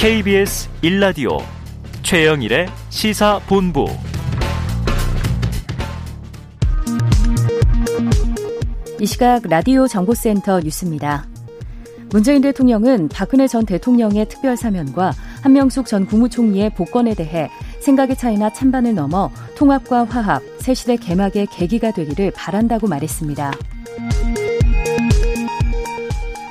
[0.00, 1.42] KBS 1라디오
[2.02, 3.84] 최영일의 시사본부
[8.98, 11.26] 이 시각 라디오 정보센터 뉴스입니다.
[12.12, 18.94] 문재인 대통령은 박근혜 전 대통령의 특별 사면과 한명숙 전 국무총리의 복권에 대해 생각의 차이나 찬반을
[18.94, 23.52] 넘어 통합과 화합, 새시대 개막의 계기가 되기를 바란다고 말했습니다.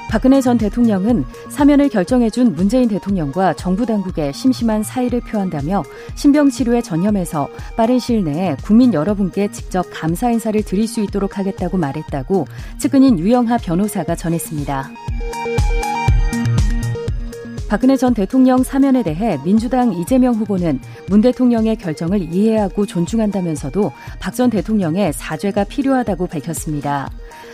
[0.09, 5.83] 박근혜 전 대통령은 사면을 결정해준 문재인 대통령과 정부 당국에 심심한 사의를 표한다며
[6.15, 11.77] 신병 치료에 전념해서 빠른 시일 내에 국민 여러분께 직접 감사 인사를 드릴 수 있도록 하겠다고
[11.77, 12.47] 말했다고
[12.79, 14.89] 측근인 유영하 변호사가 전했습니다.
[17.69, 24.49] 박근혜 전 대통령 사면에 대해 민주당 이재명 후보는 문 대통령의 결정을 이해하고 존중한다면서도 박 전
[24.49, 27.11] 대통령의 사죄가 필요하다고 밝혔습니다.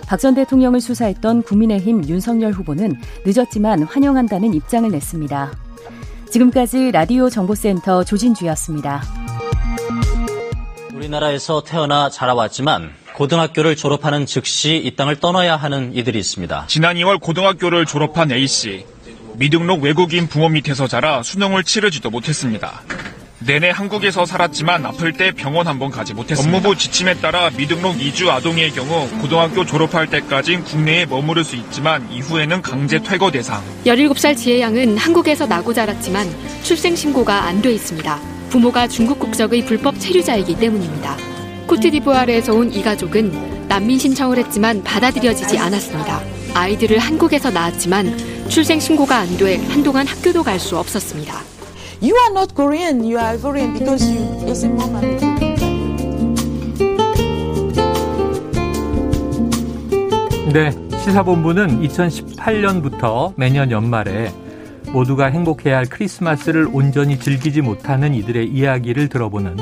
[0.07, 5.51] 박 전 대통령을 수사했던 국민의힘 윤석열 후보는 늦었지만 환영한다는 입장을 냈습니다.
[6.29, 9.03] 지금까지 라디오 정보센터 조진주였습니다.
[10.93, 16.65] 우리나라에서 태어나 자라왔지만 고등학교를 졸업하는 즉시 이 땅을 떠나야 하는 이들이 있습니다.
[16.67, 18.85] 지난 2월 고등학교를 졸업한 A씨.
[19.37, 22.81] 미등록 외국인 부모 밑에서 자라 수능을 치르지도 못했습니다.
[23.45, 26.57] 내내 한국에서 살았지만 아플 때 병원 한 번 가지 못했습니다.
[26.57, 32.61] 법무부 지침에 따라 미등록 이주 아동의 경우 고등학교 졸업할 때까진 국내에 머무를 수 있지만 이후에는
[32.61, 33.61] 강제 퇴거 대상.
[33.85, 36.27] 17살 지혜 양은 한국에서 나고 자랐지만
[36.63, 38.19] 출생 신고가 안 돼 있습니다.
[38.49, 41.16] 부모가 중국 국적의 불법 체류자이기 때문입니다.
[41.67, 46.21] 코트디부아르에서 온 이 가족은 난민 신청을 했지만 받아들여지지 않았습니다.
[46.53, 51.54] 아이들을 한국에서 낳았지만 출생 신고가 안 돼 한동안 학교도 갈 수 없었습니다.
[52.05, 55.01] You are not Korean, you are Korean because you is a mom
[60.53, 64.31] 네, 시사본부는 2018년부터 매년 연말에
[64.94, 69.57] 모두가 행복해야 할 크리스마스를 온전히 즐기지 못하는 이들의 이야기를 들어보는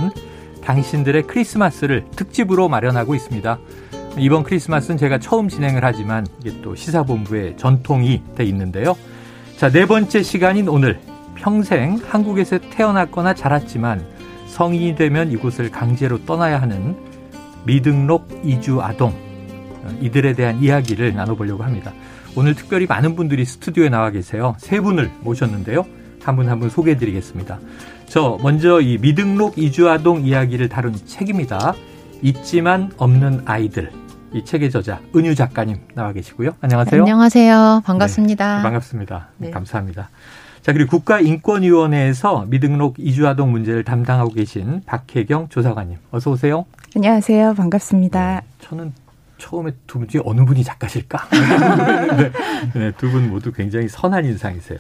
[0.66, 3.58] 당신들의 크리스마스를 특집으로 마련하고 있습니다.
[4.18, 8.98] 이번 크리스마스는 제가 처음 진행을 하지만 이게 또 시사본부의 전통이 돼 있는데요.
[9.56, 11.00] 자, 네 번째 시간인 오늘
[11.44, 14.02] 평생 한국에서 태어났거나 자랐지만
[14.48, 16.96] 성인이 되면 이곳을 강제로 떠나야 하는
[17.66, 19.14] 미등록 이주 아동
[20.00, 21.92] 이들에 대한 이야기를 나눠보려고 합니다.
[22.38, 24.56] 오늘 특별히 많은 분들이 스튜디오에 나와 계세요.
[24.58, 25.86] 세 분을 모셨는데요.
[26.24, 27.60] 한 분 한분 소개해드리겠습니다.
[28.06, 31.74] 저 먼저 이 미등록 이주 아동 이야기를 다룬 책입니다.
[32.22, 33.92] 있지만 없는 아이들.
[34.32, 36.52] 이 책의 저자 은유 작가님 나와 계시고요.
[36.62, 37.02] 안녕하세요.
[37.02, 37.82] 안녕하세요.
[37.86, 38.58] 반갑습니다.
[38.58, 39.28] 네, 반갑습니다.
[39.40, 39.52] 네.
[39.52, 40.10] 감사합니다.
[40.64, 46.66] 자 그리고 국가인권위원회에서 미등록 이주아동 문제를 담당하고 계신 박혜경 조사관님 어서 오세요.
[46.96, 47.54] 안녕하세요.
[47.56, 48.42] 반갑습니다.
[48.42, 48.94] 네, 저는
[49.38, 51.28] 처음에 두 분 중에 어느 분이 작가실까?
[52.74, 54.80] 네, 네, 두분 모두 굉장히 선한 인상이세요.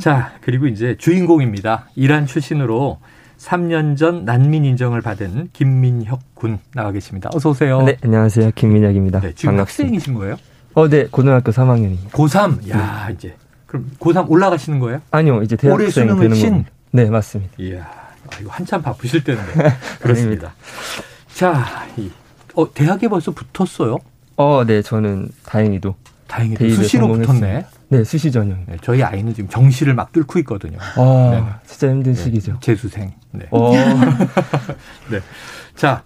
[0.00, 1.88] 자 그리고 이제 주인공입니다.
[1.96, 2.98] 이란 출신으로
[3.36, 7.28] 3년 전 난민 인정을 받은 김민혁 군 나와 계십니다.
[7.34, 7.82] 어서 오세요.
[7.82, 8.52] 네, 안녕하세요.
[8.54, 9.20] 김민혁입니다.
[9.20, 9.92] 네, 지금 반갑습니다.
[9.96, 10.36] 학생이신 거예요?
[10.72, 11.08] 어, 네.
[11.10, 12.10] 고등학교 3학년입니다.
[12.10, 12.70] 고3?
[12.70, 13.14] 야, 네.
[13.14, 13.34] 이제
[13.70, 15.00] 그럼 고3 올라가시는 거예요?
[15.12, 15.42] 아니요.
[15.42, 16.64] 이제 대학생 되는 신?
[16.90, 17.52] 네, 맞습니다.
[17.58, 17.82] 이야.
[17.82, 19.44] 아, 이거 한참 바쁘실 때인데.
[20.02, 20.52] 그렇습니다.
[21.32, 22.10] 자, 이,
[22.56, 23.98] 어, 대학에 벌써 붙었어요?
[24.36, 24.82] 어, 네.
[24.82, 25.94] 저는 다행히도
[26.26, 27.64] 다행히도 수시로 붙었네.
[27.90, 28.64] 네, 수시 전형.
[28.66, 30.76] 네, 저희 아이는 지금 정시를 막 뚫고 있거든요.
[30.96, 31.44] 아, 네.
[31.64, 32.58] 진짜 힘든 네, 시기죠.
[32.60, 33.12] 재수생.
[33.30, 33.46] 네.
[33.52, 33.70] 어.
[35.10, 35.20] 네.
[35.80, 36.02] 자,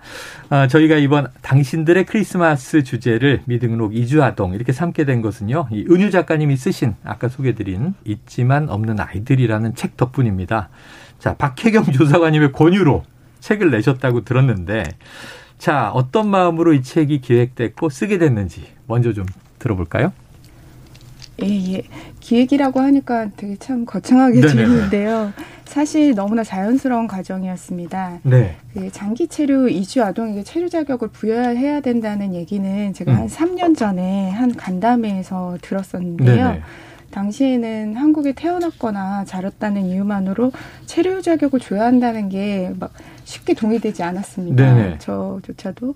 [0.51, 5.67] 어, 저희가 이번 당신들의 크리스마스 주제를 미등록 이주아동 이렇게 삼게 된 것은요.
[5.73, 10.69] 이 은유 작가님이 쓰신 아까 소개드린 있지만 없는 아이들이라는 책 덕분입니다.
[11.19, 13.03] 자, 박혜경 조사관님의 권유로
[13.41, 14.85] 책을 내셨다고 들었는데
[15.59, 19.27] 자, 어떤 마음으로 이 책이 기획됐고 쓰게 됐는지 먼저 좀
[19.59, 20.13] 들어볼까요?
[21.43, 21.83] 예, 예.
[22.21, 25.33] 기획이라고 하니까 되게 참 거창하게 들리는데요.
[25.67, 28.21] 사실 너무나 자연스러운 과정이었습니다.
[28.23, 28.55] 네.
[28.73, 33.17] 그 장기 체류 이주 아동에게 체류 자격을 부여해야 된다는 얘기는 제가 음.
[33.17, 36.49] 한 3년 전에 한 간담회에서 들었었는데요.
[36.49, 36.61] 네네.
[37.11, 40.51] 당시에는 한국에 태어났거나 자랐다는 이유만으로
[40.87, 42.93] 체류 자격을 줘야 한다는 게 막
[43.25, 44.75] 쉽게 동의되지 않았습니다.
[44.75, 44.99] 네네.
[44.99, 45.95] 저조차도.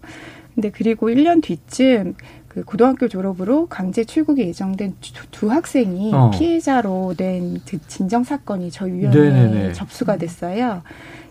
[0.55, 2.15] 근데 그리고 1년 뒤쯤
[2.59, 4.97] 그 고등학교 졸업으로 강제 출국이 예정된
[5.31, 6.31] 두 학생이 어.
[6.31, 10.83] 피해자로 된그 진정 사건이 저희 위원회에 접수가 됐어요.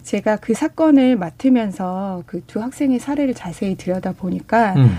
[0.04, 4.96] 제가 그 사건을 맡으면서 그 두 학생의 사례를 자세히 들여다 보니까 음.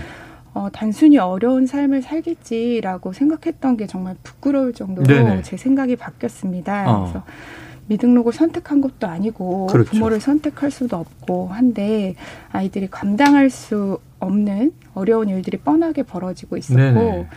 [0.53, 5.41] 어, 단순히 어려운 삶을 살겠지라고 생각했던 게 정말 부끄러울 정도로 네네.
[5.41, 6.91] 제 생각이 바뀌었습니다.
[6.91, 6.99] 어.
[7.01, 7.25] 그래서
[7.87, 9.89] 미등록을 선택한 것도 아니고 그렇죠.
[9.89, 12.13] 부모를 선택할 수도 없고 한데
[12.51, 17.27] 아이들이 감당할 수 없는 어려운 일들이 뻔하게 벌어지고 있었고 네네.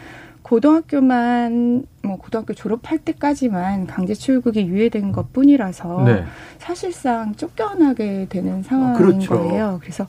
[0.42, 6.24] 고등학교만 뭐뭐 고등학교 졸업할 때까지만 강제 출국이 유예된 것 뿐이라서 네.
[6.58, 9.28] 사실상 쫓겨나게 되는 상황인 아, 그렇죠.
[9.38, 9.78] 거예요.
[9.80, 10.06] 그래서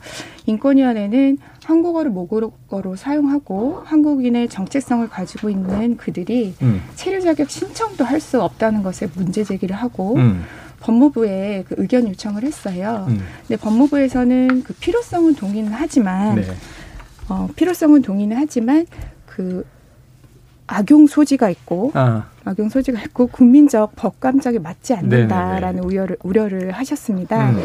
[0.47, 6.81] 인권위원회는 한국어를 모국어로 사용하고 한국인의 정체성을 가지고 있는 그들이 음.
[6.95, 10.43] 체류 자격 신청도 할 수 없다는 것에 문제 제기를 하고 음.
[10.83, 13.05] 법무부에 그 의견 요청을 했어요.
[13.07, 13.21] 음.
[13.47, 16.43] 근데 법무부에서는 그 필요성은 동의는 하지만 네.
[17.29, 18.85] 어, 필요성은 동의는 하지만
[19.25, 19.65] 그
[20.67, 22.25] 악용 소지가 있고 아.
[22.43, 27.51] 악용 소지가 있고 국민적 법감정에 맞지 않는다라는 우려를 우려를 하셨습니다.
[27.51, 27.63] 음.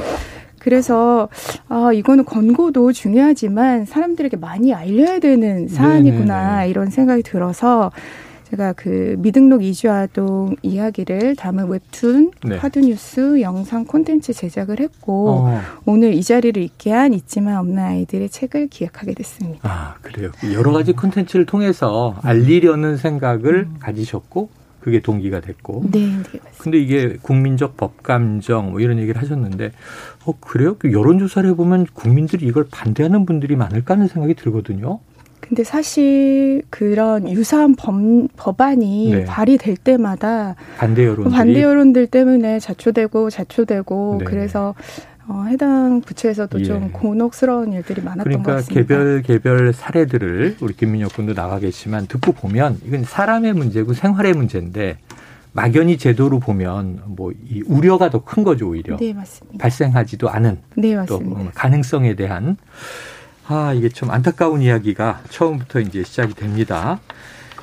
[0.61, 1.29] 그래서
[1.69, 6.71] 아 이거는 권고도 중요하지만 사람들에게 많이 알려야 되는 사안이구나 네네네.
[6.71, 7.91] 이런 생각이 들어서
[8.51, 12.57] 제가 그 미등록 이주 아동 이야기를 담은 웹툰, 네.
[12.57, 15.61] 카드뉴스, 영상 콘텐츠 제작을 했고 어.
[15.85, 19.61] 오늘 이 자리를 있게 한 있지만 없는 아이들의 책을 기획하게 됐습니다.
[19.63, 20.31] 아 그래요.
[20.55, 23.77] 여러 가지 콘텐츠를 통해서 알리려는 생각을 음.
[23.81, 24.49] 가지셨고
[24.81, 25.85] 그게 동기가 됐고.
[25.91, 26.51] 네, 네, 맞습니다.
[26.59, 29.73] 근데 이게 국민적 법감정 뭐 이런 얘기를 하셨는데,
[30.25, 30.77] 어 그래요?
[30.79, 35.01] 그 여론조사를 해보면 국민들이 이걸 반대하는 분들이 많을까 하는 생각이 들거든요.
[35.49, 37.95] 근데 사실 그런 유사한 법,
[38.37, 39.25] 법안이 네.
[39.25, 44.25] 발의될 때마다 반대 여론들 반대 여론들 때문에 자초되고 자초되고 네.
[44.27, 44.75] 그래서
[45.27, 46.65] 어, 해당 부처에서도 예.
[46.65, 48.81] 좀 곤혹스러운 일들이 많았던 그러니까 것 같습니다.
[48.81, 54.97] 개별 개별 사례들을 우리 김민혁 군도 나가 계시지만 듣고 보면 이건 사람의 문제고 생활의 문제인데
[55.53, 58.97] 막연히 제도로 보면 뭐 이 우려가 더 큰 거죠 오히려.
[58.99, 59.59] 네 맞습니다.
[59.63, 61.43] 발생하지도 않은 네 맞습니다.
[61.43, 62.57] 또 가능성에 대한
[63.49, 67.01] 아, 이게 좀 안타까운 이야기가 처음부터 이제 시작이 됩니다.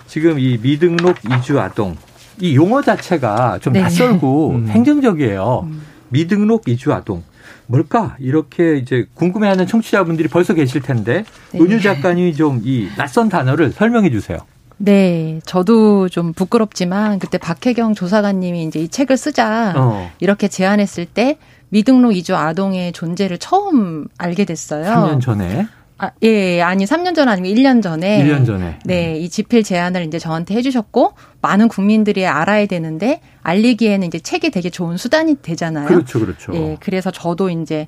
[0.08, 1.96] 지금 이 미등록 이주 아동
[2.40, 3.82] 이 용어 자체가 좀 네.
[3.82, 4.68] 낯설고 음.
[4.68, 5.62] 행정적이에요.
[5.66, 5.82] 음.
[6.10, 7.24] 미등록 이주 아동.
[7.68, 8.16] 뭘까?
[8.20, 11.60] 이렇게 이제 궁금해하는 청취자분들이 벌써 계실 텐데 네.
[11.60, 14.40] 은유 작가님이 좀 이 낯선 단어를 설명해 주세요.
[14.78, 20.12] 네, 저도 좀 부끄럽지만 그때 박혜경 조사관님이 이제 이 책을 쓰자 어.
[20.20, 21.38] 이렇게 제안했을 때
[21.75, 24.86] 미등록 이주 아동의 존재를 처음 알게 됐어요.
[24.86, 25.68] 3년 전에.
[25.98, 28.80] 아, 예, 아니 3년 전 아니면 1년 전에 1년 전에.
[28.86, 34.51] 네, 이 집필 제안을 이제 저한테 해 주셨고 많은 국민들이 알아야 되는데 알리기에는 이제 책이
[34.51, 35.88] 되게 좋은 수단이 되잖아요.
[35.88, 36.19] 그렇죠.
[36.22, 36.56] 그렇죠.
[36.56, 37.88] 예, 그래서 저도 이제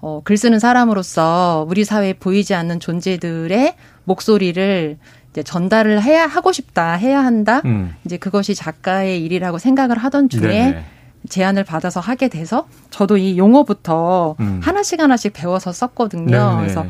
[0.00, 3.74] 어, 글 쓰는 사람으로서 우리 사회에 보이지 않는 존재들의
[4.04, 4.96] 목소리를
[5.30, 7.60] 이제 전달을 해야 하고 싶다, 해야 한다.
[7.66, 7.94] 음.
[8.06, 10.84] 이제 그것이 작가의 일이라고 생각을 하던 중에 네네.
[11.28, 14.60] 제안을 받아서 하게 돼서 저도 이 용어부터 음.
[14.62, 16.24] 하나씩 하나씩 배워서 썼거든요.
[16.26, 16.56] 네네.
[16.56, 16.86] 그래서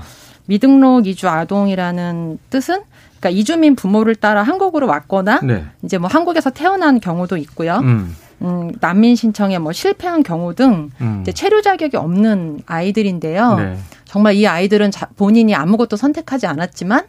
[0.46, 2.82] 미등록 이주 아동이라는 뜻은
[3.18, 5.64] 그러니까 이주민 부모를 따라 한국으로 왔거나 네.
[5.82, 7.78] 이제 뭐 한국에서 태어난 경우도 있고요.
[7.78, 8.14] 음.
[8.42, 11.20] 음, 난민 신청에 뭐 실패한 경우 등 음.
[11.22, 13.54] 이제 체류 자격이 없는 아이들인데요.
[13.56, 13.78] 네.
[14.04, 17.04] 정말 이 아이들은 자, 본인이 아무것도 선택하지 않았지만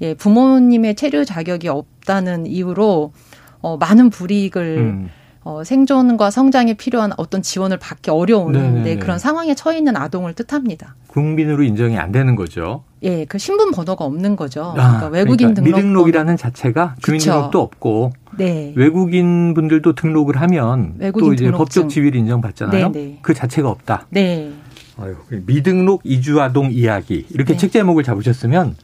[0.00, 3.12] 예, 부모님의 체류 자격이 없다는 이유로
[3.60, 5.10] 어, 많은 불이익을 음.
[5.44, 10.94] 어, 생존과 성장에 필요한 어떤 지원을 받기 어려운 네, 그런 상황에 처해 있는 아동을 뜻합니다.
[11.08, 12.84] 국민으로 인정이 안 되는 거죠.
[13.02, 14.66] 예, 그 신분 번호가 없는 거죠.
[14.66, 18.72] 아, 그러니까 외국인 그러니까 등록 미등록이라는 자체가 주민등록도 없고 네.
[18.76, 21.58] 외국인 분들도 등록을 하면 또 이제 등록증.
[21.58, 22.92] 법적 지위를 인정받잖아요.
[22.92, 23.18] 네, 네.
[23.22, 24.06] 그 자체가 없다.
[24.10, 24.52] 네.
[24.98, 27.58] 아유, 미등록 이주 아동 이야기 이렇게 네.
[27.58, 28.76] 책 제목을 잡으셨으면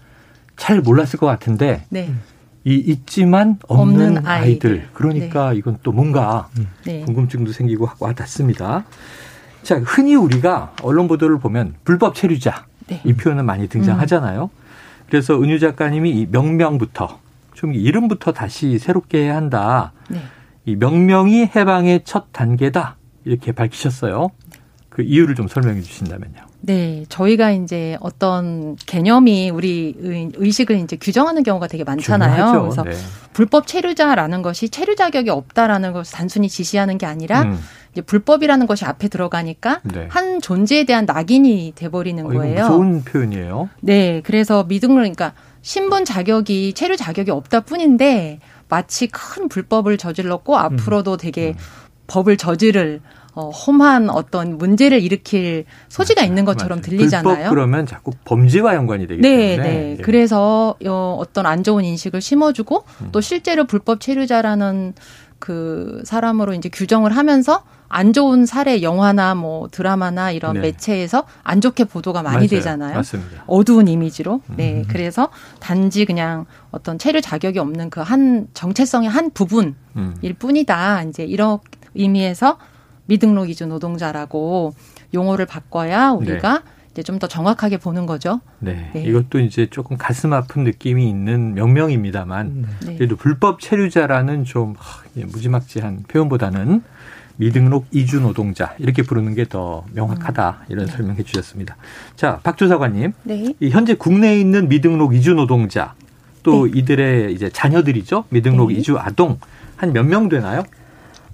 [0.56, 2.10] 잘 몰랐을 것 같은데 네.
[2.68, 4.88] 이 있지만 없는, 없는 아이들.
[4.92, 5.56] 그러니까 네.
[5.56, 6.50] 이건 또 뭔가
[6.84, 7.00] 네.
[7.00, 8.84] 궁금증도 생기고 와닿습니다.
[9.62, 13.00] 자, 흔히 우리가 언론 보도를 보면 불법 체류자 네.
[13.04, 14.50] 이 표현은 많이 등장하잖아요.
[14.52, 14.58] 음.
[15.08, 17.18] 그래서 은유 작가님이 이 명명부터
[17.54, 19.92] 좀 이름부터 다시 새롭게 해야 한다.
[20.10, 20.20] 네.
[20.66, 22.96] 이 명명이 해방의 첫 단계다.
[23.24, 24.28] 이렇게 밝히셨어요.
[24.90, 26.47] 그 이유를 좀 설명해 주신다면요.
[26.60, 29.94] 네, 저희가 이제 어떤 개념이 우리
[30.36, 32.34] 의식을 이제 규정하는 경우가 되게 많잖아요.
[32.34, 32.62] 중요하죠.
[32.62, 33.08] 그래서 네.
[33.32, 37.58] 불법 체류자라는 것이 체류 자격이 없다라는 것을 단순히 지시하는 게 아니라 음.
[37.92, 40.08] 이제 불법이라는 것이 앞에 들어가니까 네.
[40.10, 42.66] 한 존재에 대한 낙인이 돼버리는 어, 거예요.
[42.66, 43.68] 좋은 표현이에요.
[43.80, 51.16] 네, 그래서 미등록 그러니까 신분 자격이 체류 자격이 없다 뿐인데 마치 큰 불법을 저질렀고 앞으로도
[51.16, 51.54] 되게 음.
[52.08, 53.00] 법을 저지를
[53.38, 56.28] 어, 험한 어떤 문제를 일으킬 소지가 맞아요.
[56.28, 56.82] 있는 것처럼 맞아요.
[56.82, 57.34] 들리잖아요.
[57.36, 59.68] 불법 그러면 자꾸 범죄와 연관이 되기 네, 때문에.
[59.68, 60.02] 네, 네.
[60.02, 63.08] 그래서 어, 어떤 안 좋은 인식을 심어주고 음.
[63.12, 64.94] 또 실제로 불법 체류자라는
[65.38, 70.60] 그 사람으로 이제 규정을 하면서 안 좋은 사례 영화나 뭐 드라마나 이런 네.
[70.60, 72.48] 매체에서 안 좋게 보도가 많이 맞아요.
[72.48, 72.96] 되잖아요.
[72.96, 73.44] 맞습니다.
[73.46, 74.40] 어두운 이미지로.
[74.56, 74.78] 네.
[74.80, 74.84] 음.
[74.88, 75.30] 그래서
[75.60, 80.16] 단지 그냥 어떤 체류 자격이 없는 그 한 정체성의 한 부분일 음.
[80.40, 81.04] 뿐이다.
[81.04, 81.60] 이제 이런
[81.94, 82.58] 의미에서
[83.08, 84.74] 미등록 이주 노동자라고
[85.14, 86.64] 용어를 바꿔야 우리가 네.
[86.92, 88.40] 이제 좀 더 정확하게 보는 거죠.
[88.60, 88.90] 네.
[88.92, 89.02] 네.
[89.04, 92.96] 이것도 이제 조금 가슴 아픈 느낌이 있는 명명입니다만 네.
[92.96, 94.74] 그래도 불법 체류자라는 좀
[95.14, 96.82] 무지막지한 표현보다는
[97.36, 100.92] 미등록 이주 노동자 이렇게 부르는 게 더 명확하다 이런 네.
[100.92, 101.76] 설명해 주셨습니다.
[102.16, 103.12] 자, 박 조사관님.
[103.24, 103.54] 네.
[103.70, 105.94] 현재 국내에 있는 미등록 이주 노동자
[106.42, 106.72] 또 네.
[106.78, 108.24] 이들의 이제 자녀들이죠.
[108.30, 108.78] 미등록 네.
[108.78, 109.38] 이주 아동
[109.76, 110.64] 한 몇 명 되나요?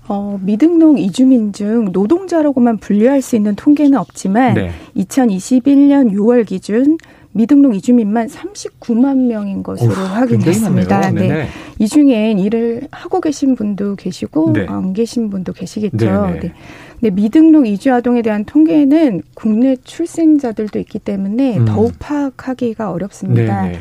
[0.09, 4.71] 어, 미등록 이주민 중 노동자라고만 분류할 수 있는 통계는 없지만 네.
[4.97, 6.99] 2021년 6월 기준
[7.33, 11.11] 미등록 이주민만 39만 명인 것으로 오, 확인됐습니다.
[11.11, 11.49] 네.
[11.81, 14.67] 이 중엔 일을 하고 계신 분도 계시고 네.
[14.69, 15.97] 안 계신 분도 계시겠죠.
[16.07, 16.41] 네.
[16.41, 16.53] 네.
[17.01, 21.65] 근데 미등록 이주 아동에 대한 통계는 국내 출생자들도 있기 때문에 음.
[21.65, 23.63] 더욱 파악하기가 어렵습니다.
[23.63, 23.79] 네네.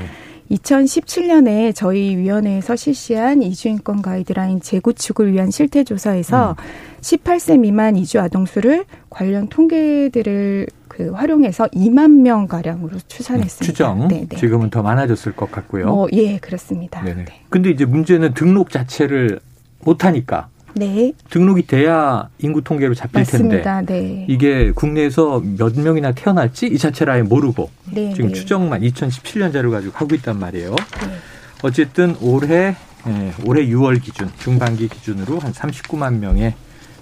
[0.53, 7.01] 2017년에 저희 위원회에서 실시한 이주인권 가이드라인 재구축을 위한 실태조사에서 음.
[7.01, 13.65] 18세 미만 이주 아동 수를 관련 통계들을 그 활용해서 2만 명 가량으로 추산했습니다.
[13.65, 14.07] 추정.
[14.07, 14.27] 네네.
[14.29, 14.35] 네.
[14.35, 15.87] 지금은 더 많아졌을 것 같고요.
[15.87, 17.01] 어, 예, 그렇습니다.
[17.01, 17.25] 네네.
[17.25, 17.41] 네.
[17.49, 19.39] 근데 이제 문제는 등록 자체를
[19.83, 21.13] 못 하니까 네.
[21.29, 23.61] 등록이 돼야 인구 통계로 잡힐 맞습니다.
[23.77, 24.25] 텐데 네.
[24.27, 28.33] 이게 국내에서 몇 명이나 태어날지 이 자체를 아예 모르고 네, 지금 네.
[28.33, 30.71] 추정만 2017년자를 가지고 하고 있단 말이에요.
[30.71, 31.13] 네.
[31.61, 32.75] 어쨌든 올해
[33.05, 36.55] 예, 올해 6월 기준 중반기 기준으로 한 39만 명의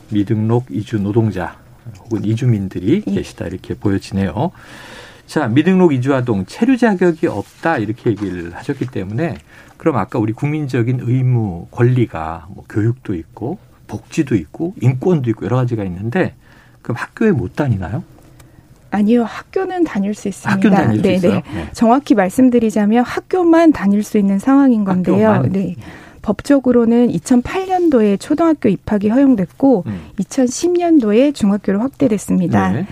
[0.10, 1.58] 미등록 이주 노동자
[2.00, 3.12] 혹은 이주민들이 예.
[3.12, 4.52] 계시다 이렇게 보여지네요.
[5.32, 9.38] 자, 미등록 이주아동 체류 자격이 없다 이렇게 얘기를 하셨기 때문에
[9.78, 13.58] 그럼 아까 우리 국민적인 의무 권리가 뭐 교육도 있고
[13.88, 16.34] 복지도 있고 인권도 있고 여러 가지가 있는데
[16.82, 18.04] 그럼 학교에 못 다니나요?
[18.90, 20.52] 아니요, 학교는 다닐 수 있습니다.
[20.52, 21.20] 학교는 다닐 네네.
[21.20, 21.42] 수 있어요.
[21.54, 21.70] 네.
[21.72, 25.30] 정확히 말씀드리자면 학교만 다닐 수 있는 상황인 건데요.
[25.30, 25.54] 학교만?
[25.54, 25.78] 네.
[26.24, 30.02] 법적으로는 2008년도에 초등학교 입학이 허용됐고 음.
[30.20, 32.72] 2010년도에 중학교로 확대됐습니다.
[32.74, 32.86] 네.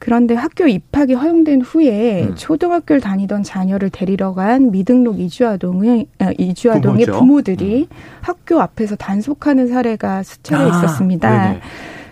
[0.00, 2.34] 그런데 학교 입학이 허용된 후에 음.
[2.34, 7.18] 초등학교를 다니던 자녀를 데리러 간 미등록 이주아동의 아, 이주아동의 부모죠.
[7.20, 7.96] 부모들이 음.
[8.22, 11.42] 학교 앞에서 단속하는 사례가 수차례 아, 있었습니다.
[11.44, 11.60] 네네.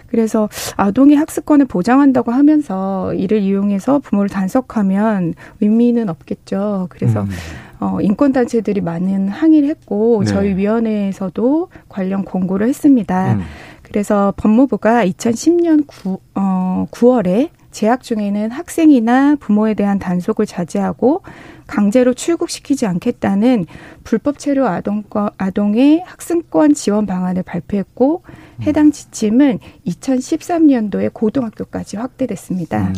[0.06, 6.88] 그래서 아동의 학습권을 보장한다고 하면서 이를 이용해서 부모를 단속하면 의미는 없겠죠.
[6.90, 7.28] 그래서 음.
[7.80, 10.30] 어, 인권단체들이 많은 항의를 했고 네.
[10.30, 13.34] 저희 위원회에서도 관련 공고를 했습니다.
[13.34, 13.40] 음.
[13.82, 21.22] 그래서 법무부가 2010년 9, 어, 9월에 재학 중에는 학생이나 부모에 대한 단속을 자제하고
[21.68, 23.66] 강제로 출국시키지 않겠다는
[24.02, 28.24] 불법 체류 아동권, 아동의 학습권 지원 방안을 발표했고
[28.62, 32.88] 해당 지침은 2013년도에 고등학교까지 확대됐습니다.
[32.88, 32.94] 음.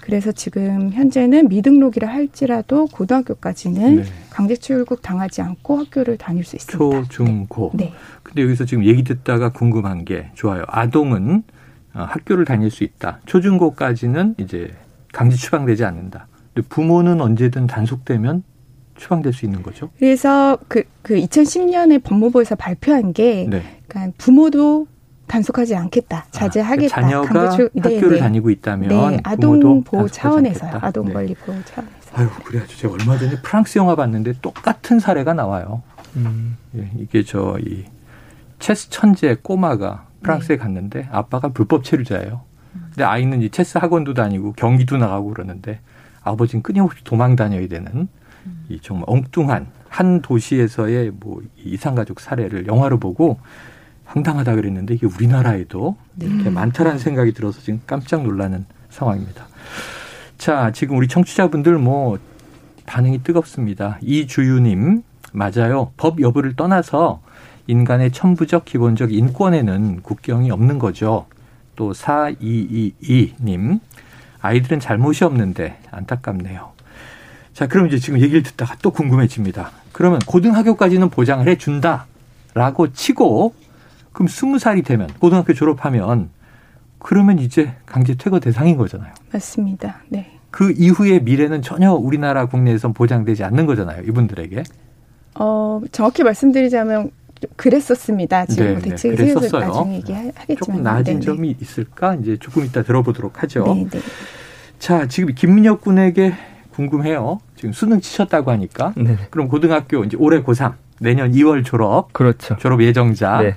[0.00, 4.04] 그래서 지금 현재는 미등록이라 할지라도 고등학교까지는 네.
[4.30, 6.76] 강제 출국 당하지 않고 학교를 다닐 수 있습니다.
[6.76, 7.70] 초, 중, 고.
[7.72, 7.92] 네.
[8.24, 10.64] 근데 여기서 지금 얘기 듣다가 궁금한 게 좋아요.
[10.66, 11.53] 아동은 어,
[11.94, 13.20] 학교를 다닐 수 있다.
[13.26, 14.74] 초중고까지는 이제
[15.12, 16.26] 강제 추방되지 않는다.
[16.52, 18.42] 근데 부모는 언제든 단속되면
[18.96, 19.90] 추방될 수 있는 거죠.
[19.98, 23.62] 그래서 그, 그 2010년에 법무부에서 발표한 게, 네.
[23.88, 24.86] 그러니까 부모도
[25.26, 26.96] 단속하지 않겠다, 아, 자제하겠다.
[26.96, 28.18] 아, 자녀가 출, 네, 학교를 네.
[28.20, 30.78] 다니고 있다면 네, 아동 보호 차원에서요.
[30.80, 31.12] 아동 네.
[31.12, 31.96] 권리 보호 차원에서.
[32.12, 32.76] 아유, 그래야죠.
[32.76, 35.82] 제가 얼마 전에 프랑스 영화 봤는데 똑같은 사례가 나와요.
[36.16, 36.56] 음.
[36.76, 37.84] 예, 이게 저 이
[38.60, 40.62] 체스 천재 꼬마가 프랑스에 네.
[40.62, 42.40] 갔는데 아빠가 불법 체류자예요.
[42.72, 45.78] 근데 아이는 이 체스 학원도 다니고 경기도 나가고 그러는데
[46.22, 48.08] 아버지는 끊임없이 도망 다녀야 되는
[48.68, 53.38] 이 정말 엉뚱한 한 도시에서의 뭐 이상가족 사례를 영화로 보고
[54.04, 56.26] 황당하다 그랬는데 이게 우리나라에도 네.
[56.26, 59.46] 이렇게 많다라는 생각이 들어서 지금 깜짝 놀라는 상황입니다.
[60.36, 62.18] 자, 지금 우리 청취자분들 뭐
[62.86, 63.98] 반응이 뜨겁습니다.
[64.02, 65.02] 이주유님,
[65.32, 65.92] 맞아요.
[65.96, 67.20] 법 여부를 떠나서
[67.66, 71.26] 인간의 천부적 기본적 인권에는 국경이 없는 거죠.
[71.76, 73.80] 또 4222님,
[74.40, 76.72] 아이들은 잘못이 없는데 안타깝네요.
[77.52, 79.70] 자, 그럼 이제 지금 얘기를 듣다가 또 궁금해집니다.
[79.92, 83.54] 그러면 고등학교까지는 보장을 해 준다라고 치고,
[84.12, 86.30] 그럼 스무 살이 되면, 고등학교 졸업하면,
[86.98, 89.12] 그러면 이제 강제 퇴거 대상인 거잖아요.
[89.32, 90.02] 맞습니다.
[90.08, 90.38] 네.
[90.50, 94.02] 그 이후의 미래는 전혀 우리나라 국내에선 보장되지 않는 거잖아요.
[94.02, 94.62] 이분들에게.
[95.36, 97.10] 어, 정확히 말씀드리자면
[97.56, 98.46] 그랬었습니다.
[98.46, 101.24] 지금 네, 뭐 대책이 네, 세워서 나중에 얘기하겠지만 조금 나아진 네네.
[101.24, 103.64] 점이 있을까 이제 조금 이따 들어보도록 하죠.
[103.64, 103.88] 네네.
[103.90, 104.00] 네.
[104.78, 106.34] 자, 지금 김민혁 군에게
[106.72, 107.40] 궁금해요.
[107.56, 108.92] 지금 수능 치셨다고 하니까.
[108.96, 109.16] 네.
[109.30, 112.12] 그럼 고등학교 이제 올해 고3 내년 2월 졸업.
[112.12, 112.56] 그렇죠.
[112.58, 113.42] 졸업 예정자.
[113.42, 113.56] 네.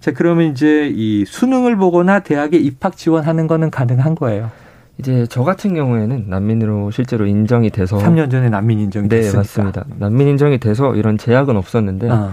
[0.00, 4.50] 자, 그러면 이제 이 수능을 보거나 대학에 입학 지원하는 거는 가능한 거예요.
[4.98, 9.38] 이제 저 같은 경우에는 난민으로 실제로 인정이 돼서 3년 전에 난민 인정이 네, 됐으니까.
[9.38, 9.84] 맞습니다.
[9.98, 12.32] 난민 인정이 돼서 이런 제약은 없었는데 아.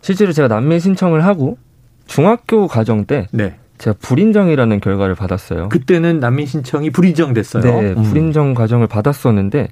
[0.00, 1.58] 실제로 제가 난민 신청을 하고
[2.06, 3.56] 중학교 과정 때 네.
[3.78, 5.68] 제가 불인정이라는 결과를 받았어요.
[5.68, 7.62] 그때는 난민 신청이 불인정됐어요.
[7.62, 8.02] 네, 음.
[8.02, 9.68] 불인정 과정을 받았었는데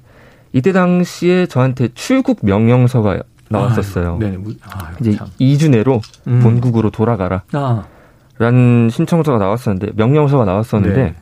[0.53, 3.19] 이때 당시에 저한테 출국 명령서가
[3.49, 4.17] 나왔었어요.
[4.21, 5.27] 아유, 네, 아유, 이제 참.
[5.39, 6.39] 2주 내로 음.
[6.41, 7.43] 본국으로 돌아가라.
[7.53, 7.85] 아.
[8.39, 11.15] 라는 신청서가 나왔었는데 명령서가 나왔었는데 네.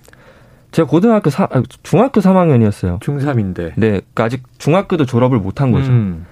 [0.71, 1.47] 제가 고등학교 사,
[1.83, 2.99] 중학교 3학년이었어요.
[2.99, 3.71] 중3인데.
[3.77, 5.89] 네, 그러니까 아직 중학교도 졸업을 못한 거죠.
[5.91, 6.25] 음.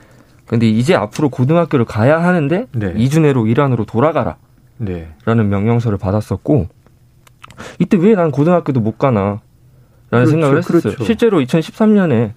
[0.45, 2.93] 근데 이제 앞으로 고등학교를 가야 하는데 네.
[2.93, 4.35] 2주 내로 이란으로 돌아가라.
[4.77, 5.09] 네.
[5.25, 6.67] 라는 명령서를 받았었고
[7.79, 9.41] 이때 왜 난 고등학교도 못 가나
[10.11, 10.81] 라는 그렇죠, 생각을 했었어요.
[10.81, 11.03] 그렇죠.
[11.05, 12.31] 실제로 2013년에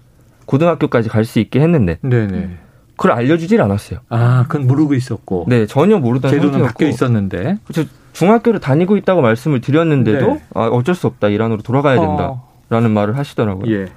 [0.47, 2.51] 고등학교까지 갈 수 있게 했는데 네네.
[2.97, 3.99] 그걸 알려주질 않았어요.
[4.09, 5.45] 아, 그건 모르고 있었고.
[5.49, 6.63] 네, 전혀 모르던 제도는.
[6.63, 7.59] 바뀌어 있었는데.
[7.67, 7.89] 그렇죠.
[8.15, 10.43] 중학교를 다니고 있다고 말씀을 드렸는데도 네.
[10.55, 12.37] 아, 어쩔 수 없다 이란으로 돌아가야 된다라는
[12.71, 12.89] 어.
[12.95, 13.71] 말을 하시더라고요.
[13.75, 13.89] 예.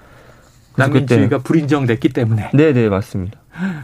[0.76, 2.52] 난민주의가 불인정됐기 때문에.
[2.54, 3.40] 네, 네 맞습니다.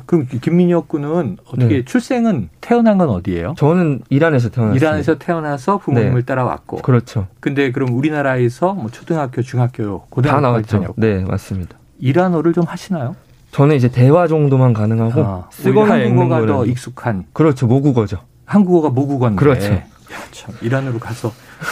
[0.05, 1.85] 그럼 김민혁 군은 어떻게 네.
[1.85, 3.55] 출생은 태어난 건 어디예요?
[3.57, 4.77] 저는 이란에서 태어났어요.
[4.77, 6.25] 이란에서 태어나서 부모님을 네.
[6.25, 6.77] 따라왔고.
[6.77, 7.27] 그렇죠.
[7.39, 10.93] 근데 그럼 우리나라에서 뭐 초등학교, 중학교, 고등학교 다 나왔죠.
[10.97, 11.77] 네, 맞습니다.
[11.99, 13.15] 이란어를 좀 하시나요?
[13.51, 17.25] 저는 이제 대화 정도만 가능하고 아, 쓰거나 한국어가 더 익숙한.
[17.31, 18.17] 그렇죠, 모국어죠.
[18.45, 19.39] 한국어가 모국어인데.
[19.39, 19.73] 그렇죠.
[19.73, 19.83] 야,
[20.31, 21.31] 참 이란으로 가서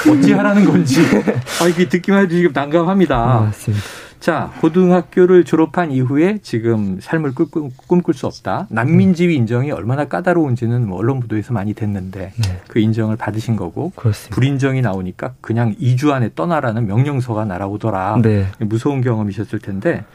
[0.10, 1.02] 어찌 하라는 건지.
[1.62, 3.18] 아, 이게 듣기만 해도 지금 난감합니다.
[3.18, 3.84] 아, 맞습니다.
[4.24, 8.68] 자, 고등학교를 졸업한 이후에 지금 삶을 꿈, 꿈꿀 수 없다.
[8.70, 12.62] 난민지위 인정이 얼마나 까다로운지는 뭐 언론 보도에서 많이 됐는데 네.
[12.70, 14.34] 그 인정을 받으신 거고 그렇습니다.
[14.34, 18.22] 불인정이 나오니까 그냥 2주 안에 떠나라는 명령서가 날아오더라.
[18.22, 18.48] 네.
[18.60, 20.06] 무서운 경험이셨을 텐데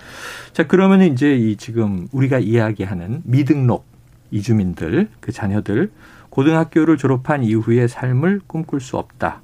[0.54, 3.84] 자, 그러면 이제 이 지금 우리가 이야기하는 미등록
[4.30, 5.90] 이주민들 그 자녀들
[6.30, 9.42] 고등학교를 졸업한 이후의 삶을 꿈꿀 수 없다.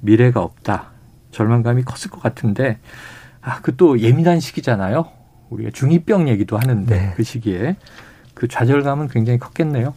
[0.00, 0.92] 미래가 없다.
[1.32, 2.78] 절망감이 컸을 것 같은데
[3.42, 5.06] 아, 그 또 예민한 시기잖아요.
[5.50, 7.12] 우리가 중2병 얘기도 하는데 네.
[7.16, 7.76] 그 시기에
[8.34, 9.94] 그 좌절감은 굉장히 컸겠네요.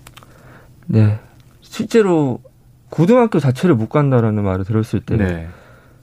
[0.88, 1.20] 네.
[1.62, 2.40] 실제로
[2.90, 5.48] 고등학교 자체를 못 간다라는 말을 들었을 때 네.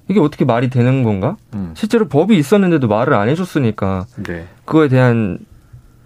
[0.08, 1.36] 이게 어떻게 말이 되는 건가?
[1.54, 1.72] 음.
[1.74, 4.46] 실제로 법이 있었는데도 말을 안 해줬으니까 네.
[4.64, 5.38] 그거에 대한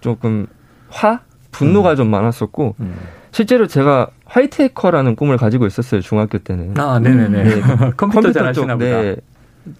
[0.00, 0.46] 조금
[0.88, 1.96] 화, 분노가 음.
[1.96, 2.94] 좀 많았었고 음.
[3.32, 6.78] 실제로 제가 화이트 해커라는 꿈을 가지고 있었어요 중학교 때는.
[6.78, 7.42] 아, 네네네.
[7.44, 7.61] 네.
[7.96, 9.02] 컴퓨터, 컴퓨터 잘 하시나 보다.
[9.02, 9.16] 네,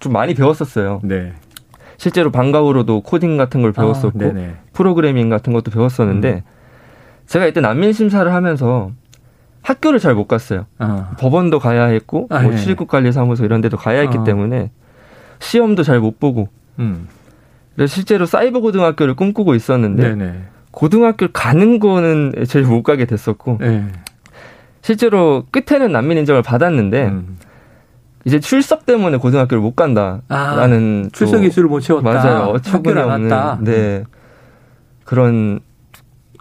[0.00, 1.00] 좀 많이 배웠었어요.
[1.05, 1.35] 네.
[1.96, 6.40] 실제로 방과후로도 코딩 같은 걸 배웠었고 아, 프로그래밍 같은 것도 배웠었는데 음.
[7.26, 8.90] 제가 이때 난민 심사를 하면서
[9.62, 10.66] 학교를 잘 못 갔어요.
[10.78, 11.12] 아.
[11.18, 12.57] 법원도 가야 했고 아, 뭐 예.
[12.57, 14.24] 출입국관리사무소 이런 데도 가야 했기 아.
[14.24, 14.70] 때문에
[15.38, 17.09] 시험도 잘 못 보고 음.
[17.74, 20.35] 그래서 실제로 사이버 고등학교를 꿈꾸고 있었는데 네네.
[20.70, 23.87] 고등학교를 가는 거는 제일 못 가게 됐었고 네.
[24.83, 27.38] 실제로 끝에는 난민 인정을 받았는데 음.
[28.24, 32.10] 이제 출석 때문에 고등학교를 못 간다라는 아, 출석 이수를 못 채웠다.
[32.10, 32.44] 맞아요.
[32.50, 34.04] 어처구니 없는 네
[35.04, 35.60] 그런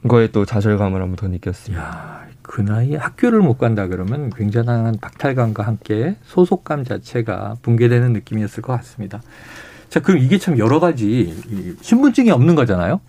[0.08, 1.84] 거에 또 좌절감을 한번 더 느꼈습니다.
[1.84, 8.74] 야, 그 나이에 학교를 못 간다 그러면 굉장한 박탈감과 함께 소속감 자체가 붕괴되는 느낌이었을 것
[8.78, 9.22] 같습니다.
[9.89, 11.36] 자, 그럼 이게 참 여러 가지
[11.82, 13.00] 신분증이 없는 거잖아요.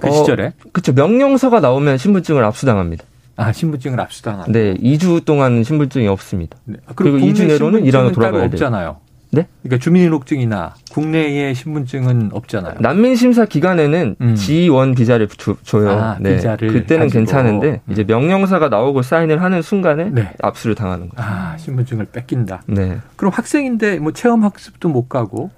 [0.00, 0.52] 그 어, 시절에.
[0.72, 0.92] 그렇죠.
[0.92, 3.04] 명령서가 나오면 신분증을 압수당합니다.
[3.36, 4.52] 아, 신분증을 압수당하고.
[4.52, 6.58] 네, 2주 동안 신분증이 없습니다.
[6.64, 6.76] 네.
[6.86, 8.50] 아, 그리고 2주 내로는 일하러 돌아가야 돼요.
[8.52, 8.96] 없잖아요.
[9.34, 9.46] 네?
[9.62, 12.74] 그러니까 주민등록증이나 국내의 신분증은 없잖아요.
[12.80, 14.34] 난민 심사 기간에는 음.
[14.34, 15.88] G1 비자를 주, 줘요.
[15.90, 16.36] 아, 네.
[16.36, 17.18] 비자를 그때는 가지고.
[17.18, 17.92] 괜찮은데 음.
[17.92, 20.30] 이제 명령사가 나오고 사인을 하는 순간에 네.
[20.42, 21.30] 압수를 당하는 거예요.
[21.30, 22.64] 아, 신분증을 뺏긴다.
[22.66, 22.98] 네.
[23.16, 25.50] 그럼 학생인데 뭐 체험 학습도 못 가고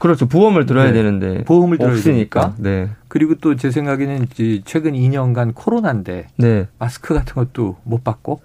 [0.00, 0.26] 그렇죠.
[0.26, 0.92] 보험을 들어야 네.
[0.94, 2.54] 되는데 보험을 들어야 없으니까.
[2.58, 2.88] 네.
[3.08, 4.26] 그리고 또 제 생각에는
[4.64, 6.66] 최근 2년간 코로나인데 네.
[6.78, 8.40] 마스크 같은 것도 못 받고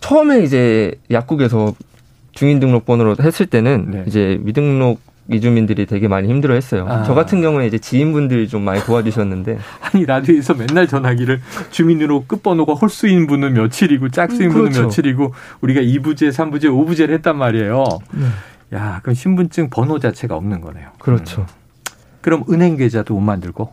[0.00, 1.74] 처음에 이제 약국에서
[2.32, 4.04] 주민등록번호로 했을 때는 네.
[4.06, 6.86] 이제 미등록 이주민들이 되게 많이 힘들어했어요.
[6.86, 7.02] 아.
[7.04, 13.26] 저 같은 경우에 이제 지인분들이 좀 많이 도와주셨는데 아니 라디오에서 맨날 전화기를 주민등록 끝번호가 홀수인
[13.26, 14.82] 분은 며칠이고 짝수인 분은 그렇죠.
[14.82, 17.84] 며칠이고 우리가 2부제, 3부제, 5부제를 했단 말이에요.
[18.12, 18.26] 네.
[18.74, 20.88] 야, 그럼 신분증 번호 자체가 없는 거네요.
[20.98, 21.42] 그렇죠.
[21.42, 21.46] 음.
[22.20, 23.72] 그럼 은행 계좌도 못 만들고?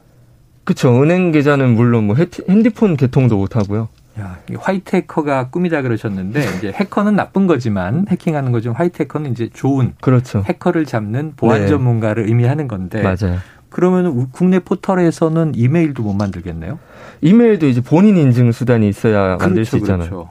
[0.63, 1.01] 그렇죠.
[1.01, 2.15] 은행 계좌는 물론 뭐
[2.49, 3.87] 핸드폰 개통도 못 하고요.
[4.19, 8.73] 야, 화이트 해커가 꿈이다 그러셨는데 이제 해커는 나쁜 거지만 해킹하는 거죠.
[8.73, 10.43] 화이트 해커는 이제 좋은 그렇죠.
[10.45, 11.67] 해커를 잡는 보안 네.
[11.67, 13.37] 전문가를 의미하는 건데 맞아요.
[13.69, 16.77] 그러면 국내 포털에서는 이메일도 못 만들겠네요.
[17.21, 20.09] 이메일도 이제 본인 인증 수단이 있어야 그렇죠, 만들 수 있잖아요.
[20.09, 20.29] 그렇죠.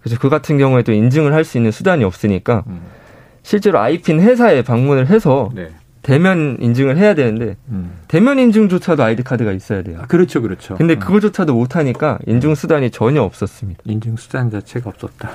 [0.00, 2.80] 그래서 그 같은 경우에도 인증을 할 수 있는 수단이 없으니까 음.
[3.46, 5.70] 실제로 아이핀 회사에 방문을 해서 네.
[6.02, 7.92] 대면 인증을 해야 되는데 음.
[8.08, 10.00] 대면 인증조차도 아이디 카드가 있어야 돼요.
[10.02, 10.74] 아, 그렇죠, 그렇죠.
[10.74, 10.98] 근데 음.
[10.98, 13.82] 그거조차도 못 하니까 인증 수단이 전혀 없었습니다.
[13.84, 15.30] 인증 수단 자체가 없었다.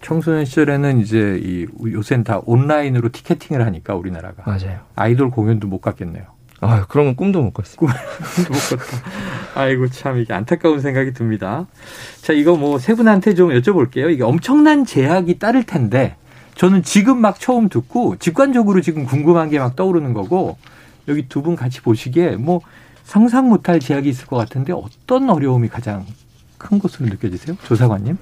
[0.00, 4.80] 청소년 시절에는 이제 이 요새는 다 온라인으로 티켓팅을 하니까 우리나라가 맞아요.
[4.96, 6.24] 아이돌 공연도 못 갔겠네요.
[6.62, 7.76] 아, 그러면 꿈도 못 꿨어요.
[7.76, 8.84] 꿈도 못 꿨다.
[9.54, 11.68] 아이고 참 이게 안타까운 생각이 듭니다.
[12.22, 14.12] 자, 이거 뭐 세 분한테 좀 여쭤볼게요.
[14.12, 16.16] 이게 엄청난 제약이 따를 텐데
[16.54, 20.56] 저는 지금 막 처음 듣고 직관적으로 지금 궁금한 게 막 떠오르는 거고
[21.08, 22.60] 여기 두 분 같이 보시기에 뭐
[23.02, 26.04] 상상 못할 제약이 있을 것 같은데 어떤 어려움이 가장
[26.58, 27.56] 큰 것으로 느껴지세요?
[27.64, 28.16] 조사관님?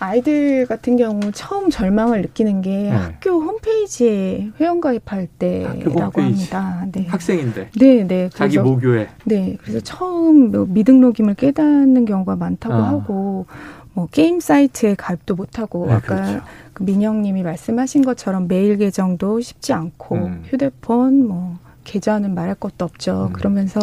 [0.00, 2.90] 아이들 같은 경우 처음 절망을 느끼는 게 네.
[2.90, 6.52] 학교 홈페이지에 회원 가입할 때라고 홈페이지.
[6.52, 6.86] 합니다.
[6.92, 7.06] 네.
[7.08, 7.70] 학생인데.
[7.78, 8.28] 네, 네.
[8.32, 9.08] 자기 모교에.
[9.24, 12.88] 네, 그래서 처음 뭐 미등록임을 깨닫는 경우가 많다고 아.
[12.88, 13.46] 하고
[13.94, 16.44] 뭐 게임 사이트에 가입도 못하고 네, 아까 그렇죠.
[16.72, 20.42] 그 민영님이 말씀하신 것처럼 메일 계정도 쉽지 않고 음.
[20.46, 23.28] 휴대폰 뭐 계좌는 말할 것도 없죠.
[23.30, 23.32] 음.
[23.32, 23.80] 그러면서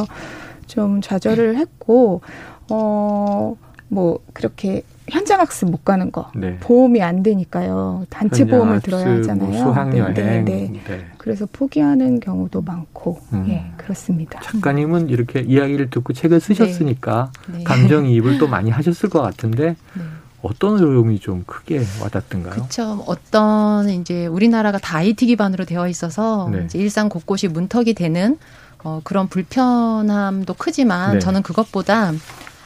[0.67, 2.21] 좀 좌절을 했고
[2.69, 3.55] 어.
[3.91, 6.57] 뭐 그렇게 현장 학습 못 가는 거 네.
[6.61, 9.49] 보험이 안 되니까요 단체 보험을 들어야 뭐 하잖아요.
[9.49, 10.13] 뭐 수학여행.
[10.13, 11.05] 네, 네, 네.
[11.17, 13.45] 그래서 포기하는 경우도 많고 음.
[13.49, 14.39] 예 그렇습니다.
[14.39, 17.57] 작가님은 이렇게 이야기를 듣고 책을 쓰셨으니까 네.
[17.57, 17.63] 네.
[17.65, 20.01] 감정이입을 또 많이 하셨을 것 같은데 네.
[20.41, 22.53] 어떤 어려움이 좀 크게 와닿던가요?
[22.53, 23.03] 그렇죠.
[23.05, 28.39] 어떤 이제 우리나라가 다 IT 기반으로 되어 있어서 이제 일상 곳곳이 문턱이 되는
[28.83, 32.11] 어, 그런 불편함도 크지만 저는 그것보다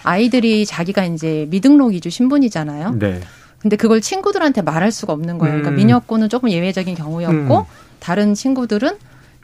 [0.06, 2.96] 아이들이 자기가 이제 미등록 이주 신분이잖아요.
[3.00, 3.22] 네.
[3.60, 5.54] 근데 그걸 친구들한테 말할 수가 없는 거예요.
[5.54, 5.76] 그러니까 음.
[5.76, 7.64] 민혁군은 조금 예외적인 경우였고 음.
[8.00, 8.98] 다른 친구들은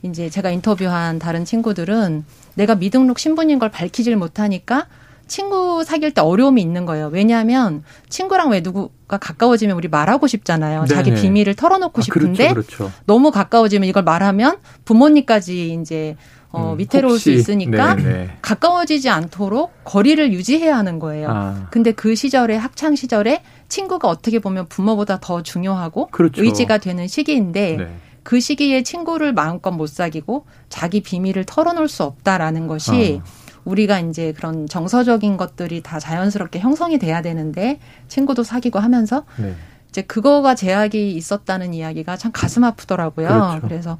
[0.03, 2.23] 이제 제가 인터뷰한 다른 친구들은
[2.55, 4.87] 내가 미등록 신분인 걸 밝히질 못하니까
[5.27, 7.07] 친구 사귈 때 어려움이 있는 거예요.
[7.07, 10.85] 왜냐하면 친구랑 왜 누구가 가까워지면 우리 말하고 싶잖아요.
[10.85, 10.93] 네네.
[10.93, 12.93] 자기 비밀을 털어놓고 아, 싶은데 그렇죠, 그렇죠.
[13.05, 16.17] 너무 가까워지면 이걸 말하면 부모님까지 이제
[16.51, 18.13] 어, 음, 위태로울 혹시, 수 있으니까 네네.
[18.13, 18.29] 네.
[18.41, 21.29] 가까워지지 않도록 거리를 유지해야 하는 거예요.
[21.29, 21.67] 아.
[21.71, 26.43] 근데 그 시절에 학창 시절에 친구가 어떻게 보면 부모보다 더 중요하고 그렇죠.
[26.43, 27.95] 의지가 되는 시기인데 네.
[28.23, 33.41] 그 시기에 친구를 마음껏 못 사귀고 자기 비밀을 털어놓을 수 없다라는 것이 아.
[33.63, 39.55] 우리가 이제 그런 정서적인 것들이 다 자연스럽게 형성이 돼야 되는데 친구도 사귀고 하면서 네.
[39.89, 43.27] 이제 그거가 제약이 있었다는 이야기가 참 가슴 아프더라고요.
[43.27, 43.61] 그렇죠.
[43.61, 43.97] 그래서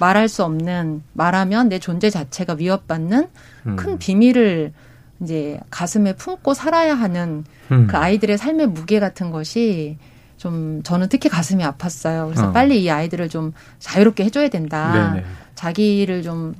[0.00, 3.28] 말할 수 없는 말하면 내 존재 자체가 위협받는
[3.66, 3.76] 음.
[3.76, 4.72] 큰 비밀을
[5.22, 7.86] 이제 가슴에 품고 살아야 하는 음.
[7.86, 9.98] 그 아이들의 삶의 무게 같은 것이
[10.38, 12.26] 좀 저는 특히 가슴이 아팠어요.
[12.26, 12.52] 그래서 어.
[12.52, 15.12] 빨리 이 아이들을 좀 자유롭게 해줘야 된다.
[15.12, 15.26] 네네.
[15.54, 16.54] 자기를 좀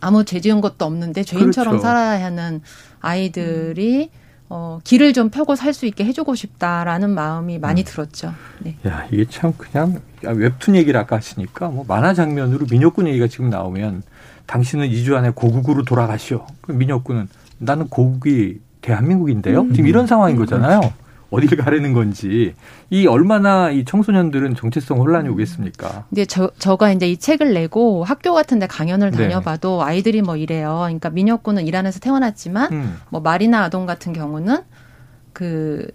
[0.00, 1.82] 아무 죄 지은 것도 없는데 죄인처럼 그렇죠.
[1.82, 2.60] 살아야 하는
[3.00, 4.21] 아이들이 음.
[4.54, 7.84] 어, 길을 좀 펴고 살 수 있게 해주고 싶다라는 마음이 많이 음.
[7.86, 8.34] 들었죠.
[8.58, 8.76] 네.
[8.86, 14.02] 야, 이게 참 그냥 웹툰 얘기를 아까 하시니까 뭐 만화 장면으로 민혁군 얘기가 지금 나오면
[14.44, 16.44] 당신은 2주 안에 고국으로 돌아가시오.
[16.68, 19.62] 민혁군은 나는 고국이 대한민국인데요.
[19.62, 19.72] 음.
[19.72, 20.80] 지금 이런 상황인 거잖아요.
[20.80, 20.94] 그렇죠.
[21.32, 22.54] 어디를 가려는 건지
[22.90, 26.04] 이 얼마나 이 청소년들은 정체성 혼란이 오겠습니까?
[26.10, 29.16] 근데 저 저가 이제 이 책을 내고 학교 같은데 강연을 네.
[29.16, 29.84] 다녀봐도 네.
[29.84, 30.80] 아이들이 뭐 이래요.
[30.82, 32.96] 그러니까 민혁군은 이란에서 태어났지만 음.
[33.08, 34.58] 뭐 마리나 아동 같은 경우는
[35.32, 35.88] 그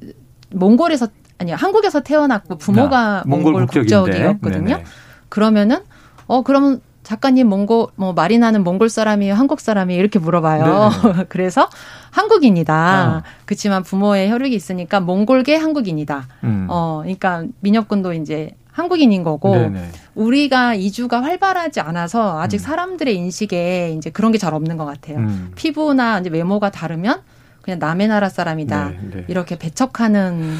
[0.52, 4.82] 몽골에서 아니 한국에서 태어났고 부모가 아, 몽골, 몽골 국적이었거든요.
[5.30, 5.80] 그러면은
[6.26, 10.90] 어 그러면 작가님 몽골 뭐 마리나는 몽골 사람이에요, 한국 사람이에요 이렇게 물어봐요.
[11.16, 11.26] 네.
[11.30, 11.70] 그래서
[12.12, 13.24] 한국인이다.
[13.24, 13.24] 어.
[13.46, 16.28] 그렇지만 부모의 혈육이 있으니까 몽골계 한국인이다.
[16.44, 16.68] 음.
[16.70, 19.90] 어, 그러니까 민혁군도 이제 한국인인 거고 네네.
[20.16, 22.60] 우리가 이주가 활발하지 않아서 아직 음.
[22.60, 25.20] 사람들의 인식에 이제 그런 게 잘 없는 것 같아요.
[25.20, 25.52] 음.
[25.56, 27.22] 피부나 이제 외모가 다르면
[27.62, 29.26] 그냥 남의 나라 사람이다 네, 네.
[29.30, 30.58] 이렇게 배척하는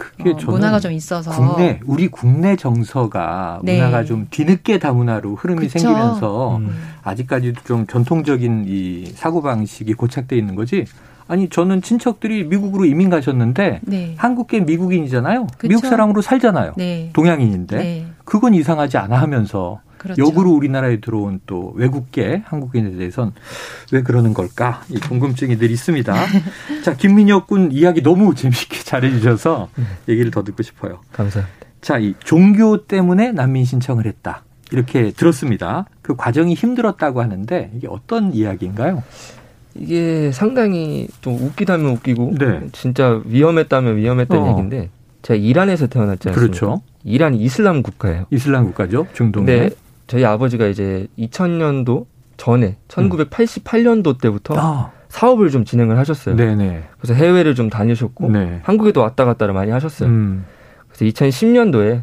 [0.00, 3.76] 그게 어, 문화가 좀 있어서 국내 우리 국내 정서가 네.
[3.76, 5.78] 문화가 좀 뒤늦게 다문화로 흐름이 그쵸?
[5.78, 6.70] 생기면서 음.
[7.02, 10.86] 아직까지도 좀 전통적인 이 사고 방식이 고착돼 있는 거지.
[11.28, 14.14] 아니 저는 친척들이 미국으로 이민 가셨는데 네.
[14.16, 15.46] 한국계 미국인이잖아요.
[15.58, 15.68] 그쵸?
[15.68, 16.72] 미국 사람으로 살잖아요.
[16.76, 17.10] 네.
[17.12, 18.06] 동양인인데 네.
[18.24, 20.22] 그건 이상하지 않아 하면서 그렇죠.
[20.22, 23.32] 역으로 우리나라에 들어온 또 외국계 한국인에 대해선
[23.92, 24.82] 왜 그러는 걸까?
[24.88, 26.14] 이 궁금증이 늘 있습니다.
[26.82, 29.68] 자, 김민혁 군 이야기 너무 재밌게 잘해주셔서
[30.08, 31.00] 얘기를 더 듣고 싶어요.
[31.12, 31.66] 감사합니다.
[31.82, 34.42] 자, 이 종교 때문에 난민 신청을 했다.
[34.72, 35.84] 이렇게 들었습니다.
[36.00, 39.02] 그 과정이 힘들었다고 하는데 이게 어떤 이야기인가요?
[39.74, 42.68] 이게 상당히 좀 웃기다면 웃기고 네.
[42.72, 44.50] 진짜 위험했다면 위험했던 어.
[44.50, 44.88] 얘기인데
[45.20, 46.40] 제가 이란에서 태어났지 않습니까?
[46.40, 46.82] 그렇죠.
[47.04, 48.24] 이란이 이슬람 국가예요.
[48.30, 49.06] 이슬람 국가죠.
[49.12, 49.44] 중동에.
[49.44, 49.70] 네.
[50.10, 54.90] 저희 아버지가 이제 2000년도 전에 1988년도 때부터 아.
[55.08, 56.34] 사업을 좀 진행을 하셨어요.
[56.34, 56.82] 네네.
[56.98, 58.58] 그래서 해외를 좀 다니셨고 네.
[58.64, 60.08] 한국에도 왔다 갔다를 많이 하셨어요.
[60.08, 60.46] 음.
[60.88, 62.02] 그래서 2010년도에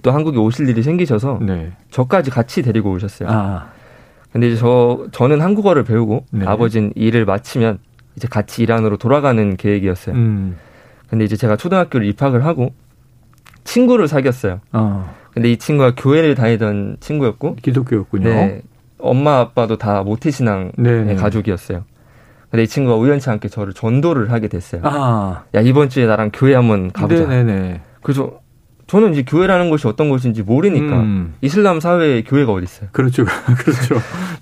[0.00, 1.72] 또 한국에 오실 일이 생기셔서 네.
[1.90, 3.28] 저까지 같이 데리고 오셨어요.
[3.30, 3.68] 아.
[4.32, 6.46] 근데 이제 저 저는 한국어를 배우고 네.
[6.46, 7.80] 아버지는 일을 마치면
[8.16, 10.14] 이제 같이 이란으로 돌아가는 계획이었어요.
[10.14, 10.56] 음.
[11.06, 12.72] 근데 이제 제가 초등학교를 입학을 하고
[13.64, 14.60] 친구를 사귀었어요.
[14.72, 15.21] 어.
[15.32, 18.28] 근데 이 친구가 교회를 다니던 친구였고 기독교였군요.
[18.28, 18.62] 네.
[18.98, 21.14] 엄마 아빠도 다 모태신앙의 네네.
[21.16, 21.84] 가족이었어요.
[22.50, 24.82] 근데 이 친구가 우연치 않게 저를 전도를 하게 됐어요.
[24.84, 25.44] 아.
[25.54, 27.26] 야 이번 주에 나랑 교회 한번 가보자.
[27.26, 27.80] 네네네.
[28.02, 28.40] 그래서
[28.86, 31.34] 저는 이제 교회라는 것이 어떤 것인지 모르니까 음.
[31.40, 32.90] 이슬람 사회에 교회가 어디 있어요?
[32.92, 33.24] 그렇죠,
[33.56, 33.94] 그렇죠.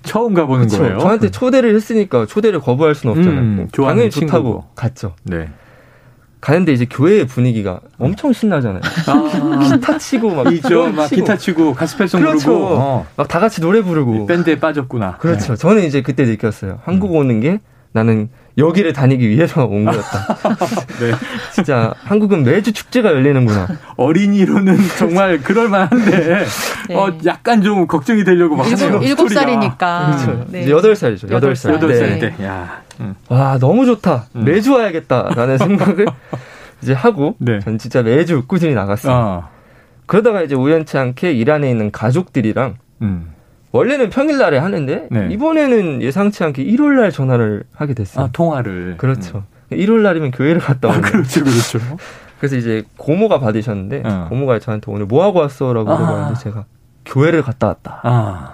[0.03, 0.83] 처음 가보는 그렇죠.
[0.83, 0.99] 거예요.
[0.99, 3.39] 저한테 초대를 했으니까 초대를 거부할 수는 없잖아요.
[3.39, 4.65] 음, 당연히 좋다고 친구고.
[4.75, 5.15] 갔죠.
[5.23, 5.47] 네.
[6.41, 8.81] 가는데 이제 교회의 분위기가 엄청 신나잖아요.
[9.07, 11.21] 아, 기타 치고 막 이죠, 막 치고.
[11.21, 12.45] 기타 치고 가스펠송 그렇죠.
[12.45, 13.05] 부르고 어.
[13.15, 15.17] 막다 같이 노래 부르고 밴드에 빠졌구나.
[15.17, 15.53] 그렇죠.
[15.53, 15.55] 네.
[15.55, 16.79] 저는 이제 그때 느꼈어요.
[16.83, 17.17] 한국 음.
[17.17, 17.59] 오는 게
[17.93, 20.37] 나는 여기를 다니기 위해서 온 거였다.
[20.99, 21.11] 네.
[21.53, 23.67] 진짜 한국은 매주 축제가 열리는구나.
[23.97, 26.45] 어린이로는 정말 그럴 만한데
[26.89, 26.95] 네.
[26.95, 28.99] 어 약간 좀 걱정이 되려고 막 하네요.
[28.99, 30.05] 7살이니까.
[30.05, 30.45] 그렇죠.
[30.49, 30.61] 네.
[30.63, 31.29] 이제 8살이죠.
[31.29, 31.79] 8살.
[31.79, 32.33] 8살 때.
[32.37, 32.45] 네.
[32.45, 32.81] 야.
[32.99, 33.15] 음.
[33.29, 34.25] 와, 너무 좋다.
[34.35, 34.43] 음.
[34.45, 36.05] 매주 와야겠다라는 생각을
[36.81, 37.59] 이제 하고 네.
[37.59, 39.13] 전 진짜 매주 꾸준히 나갔어요.
[39.15, 39.49] 아.
[40.05, 43.31] 그러다가 이제 우연치 않게 이란에 있는 가족들이랑 음.
[43.71, 45.27] 원래는 평일날에 하는데 네.
[45.31, 48.25] 이번에는 예상치 않게 일요일날 전화를 하게 됐어요.
[48.25, 48.95] 아, 통화를.
[48.97, 49.43] 그렇죠.
[49.71, 49.75] 음.
[49.77, 50.99] 일요일날이면 교회를 갔다 오는.
[50.99, 51.79] 아, 그렇죠, 그렇죠.
[52.39, 54.25] 그래서 이제 고모가 받으셨는데 어.
[54.29, 55.95] 고모가 저한테 오늘 뭐 하고 왔어라고 아.
[55.97, 56.65] 물어봤는데 제가
[57.05, 58.01] 교회를 갔다 왔다.
[58.03, 58.53] 아.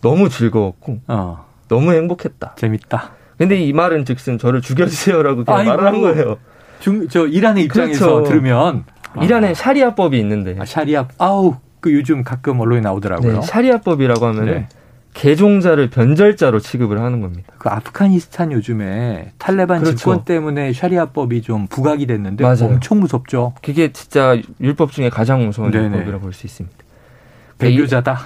[0.00, 1.44] 너무 즐거웠고 어.
[1.68, 2.54] 너무 행복했다.
[2.56, 3.10] 재밌다.
[3.36, 6.36] 근데 이 말은 즉슨 저를 죽여주세요라고 그냥 말을 한 거예요.
[6.78, 8.28] 중, 저 이란의 입장에서 그렇죠.
[8.28, 8.84] 들으면
[9.20, 9.54] 이란에 아.
[9.54, 10.56] 샤리아법이 있는데.
[10.58, 13.40] 아, 샤리아 아우 그 요즘 가끔 언론에 나오더라고요.
[13.40, 14.68] 네, 샤리아법이라고 하면 네.
[15.12, 17.52] 개종자를 변절자로 취급을 하는 겁니다.
[17.58, 19.98] 그 아프가니스탄 요즘에 탈레반 그렇죠.
[19.98, 22.64] 집권 때문에 샤리아법이 좀 부각이 됐는데 맞아요.
[22.64, 23.52] 엄청 무섭죠.
[23.62, 25.84] 그게 진짜 율법 중에 가장 무서운 네네.
[25.84, 26.74] 율법이라고 볼 수 있습니다.
[27.58, 28.18] 배교자다.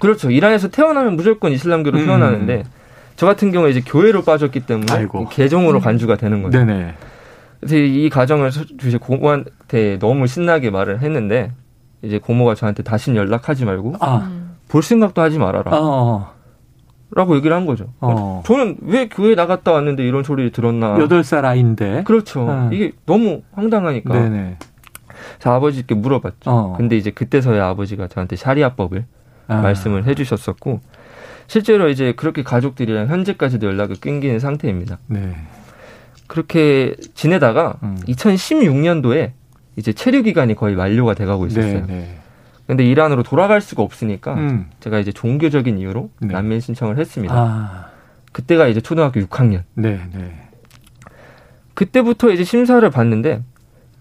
[0.00, 0.30] 그렇죠.
[0.30, 2.06] 이란에서 태어나면 무조건 이슬람교로 음.
[2.06, 2.64] 태어나는데
[3.16, 5.28] 저 같은 경우에 이제 교회로 빠졌기 때문에 아이고.
[5.28, 5.82] 개종으로 음.
[5.82, 6.56] 간주가 되는 거죠.
[6.64, 6.94] 네네.
[7.60, 8.50] 그래서 이 가정을
[8.86, 11.52] 이제 고모한테 너무 신나게 말을 했는데
[12.06, 14.30] 이제 고모가 저한테 다시 연락하지 말고 아.
[14.68, 15.70] 볼 생각도 하지 말아라.
[15.72, 15.80] 어.
[15.80, 16.36] 어.
[17.10, 17.92] 라고 얘기를 한 거죠.
[18.00, 18.42] 어.
[18.44, 20.96] 저는 왜 교회 나갔다 왔는데 이런 소리를 들었나.
[20.96, 22.02] 8살 아이인데.
[22.04, 22.46] 그렇죠.
[22.48, 22.70] 어.
[22.72, 24.12] 이게 너무 황당하니까.
[24.12, 24.58] 네네.
[25.38, 26.50] 자, 아버지께 물어봤죠.
[26.50, 26.74] 어.
[26.76, 29.04] 근데 이제 그때서야 아버지가 저한테 샤리아법을
[29.48, 29.60] 아.
[29.60, 30.80] 말씀을 해 주셨었고,
[31.46, 34.98] 실제로 이제 그렇게 가족들이랑 현재까지도 연락을 끊기는 상태입니다.
[35.06, 35.36] 네.
[36.26, 37.96] 그렇게 지내다가 음.
[38.08, 39.32] 2016년도에
[39.76, 41.86] 이제 체류 기간이 거의 만료가 돼가고 있었어요.
[41.86, 42.18] 네, 네.
[42.66, 44.66] 근데 이란으로 돌아갈 수가 없으니까 음.
[44.80, 46.32] 제가 이제 종교적인 이유로 네.
[46.32, 47.34] 난민 신청을 했습니다.
[47.34, 47.86] 아.
[48.32, 49.62] 그때가 이제 초등학교 6학년.
[49.74, 50.42] 네, 네.
[51.74, 53.42] 그때부터 이제 심사를 봤는데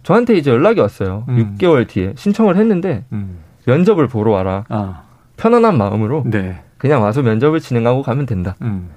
[0.03, 1.25] 저한테 이제 연락이 왔어요.
[1.29, 1.55] 음.
[1.57, 3.39] 6개월 뒤에 신청을 했는데 음.
[3.65, 4.65] 면접을 보러 와라.
[4.69, 5.03] 아.
[5.37, 6.61] 편안한 마음으로 네.
[6.77, 8.55] 그냥 와서 면접을 진행하고 가면 된다.
[8.61, 8.89] 음.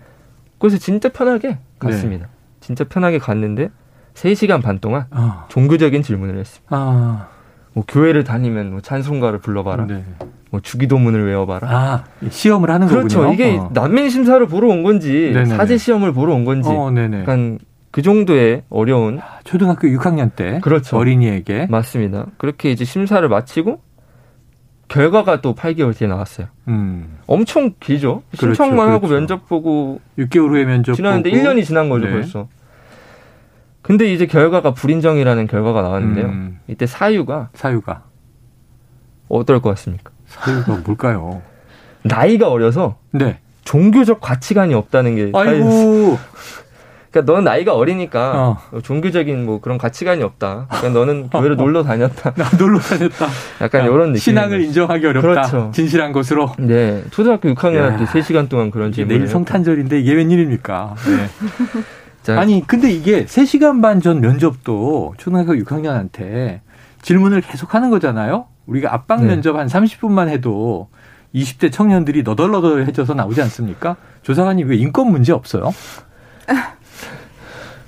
[0.59, 2.27] 그래서 진짜 편하게 갔습니다.
[2.27, 2.33] 네.
[2.61, 3.71] 진짜 편하게 갔는데
[4.19, 5.47] 3시간 반 동안 아.
[5.49, 6.75] 종교적인 질문을 했습니다.
[6.77, 7.29] 아.
[7.73, 9.87] 뭐 교회를 다니면 뭐 찬송가를 불러봐라.
[9.87, 10.05] 네.
[10.51, 11.69] 뭐 주기도문을 외워봐라.
[11.71, 13.19] 아, 시험을 하는 그렇죠.
[13.21, 13.35] 거군요.
[13.35, 13.71] 이게 어.
[13.73, 15.57] 난민 심사를 보러 온 건지 네네네.
[15.57, 17.59] 사제 시험을 보러 온 건지 어, 약간
[17.91, 20.97] 그 정도의 어려운 아, 초등학교 6학년 때 그렇죠.
[20.97, 22.27] 어린이에게 맞습니다.
[22.39, 23.81] 그렇게 이제 심사를 마치고
[24.89, 26.47] 결과가 또 8개월 뒤에 나왔어요.
[26.69, 27.19] 음.
[27.27, 28.23] 엄청 길죠.
[28.39, 28.93] 그렇죠, 신청만 그렇죠.
[28.93, 31.43] 하고 면접 보고 6개월 후에 면접 지났는데 보고.
[31.43, 32.13] 1년이 지난 거죠, 네.
[32.13, 32.49] 벌써.
[33.89, 36.27] 근데 이제 결과가 불인정이라는 결과가 나왔는데요.
[36.27, 36.61] 음.
[36.69, 38.03] 이때 사유가 사유가
[39.31, 40.11] 어떨 것 같습니까?
[40.27, 41.41] 사유가 뭘까요?
[42.03, 43.39] 나이가 어려서 네.
[43.65, 46.19] 종교적 가치관이 없다는 게 아이고.
[47.11, 48.81] 그러니까 너는 나이가 어리니까 어.
[48.83, 50.67] 종교적인 뭐 그런 가치관이 없다.
[50.69, 52.35] 그러니까 너는 교회를 놀러 다녔다.
[52.37, 53.27] 나 놀러 다녔다.
[53.63, 54.17] 약간 야, 이런 느낌.
[54.17, 55.29] 신앙을 인정하기 어렵다.
[55.29, 55.71] 그렇죠.
[55.73, 56.53] 진실한 것으로.
[56.59, 57.03] 네.
[57.11, 60.95] 초등학교 6학년 때 3시간 동안 그런 질문을 내일 성탄절인데 이게 웬일입니까?
[61.07, 61.85] 네.
[62.37, 66.61] 아니 근데 이게 3시간 반 전 면접도 초등학교 6학년한테
[67.03, 68.47] 질문을 계속 하는 거잖아요.
[68.67, 69.29] 우리가 압박 네.
[69.29, 70.89] 면접 한 30분만 해도
[71.35, 73.97] 20대 청년들이 너덜너덜해져서 나오지 않습니까?
[74.23, 75.73] 조사관이 왜 인권 문제 없어요?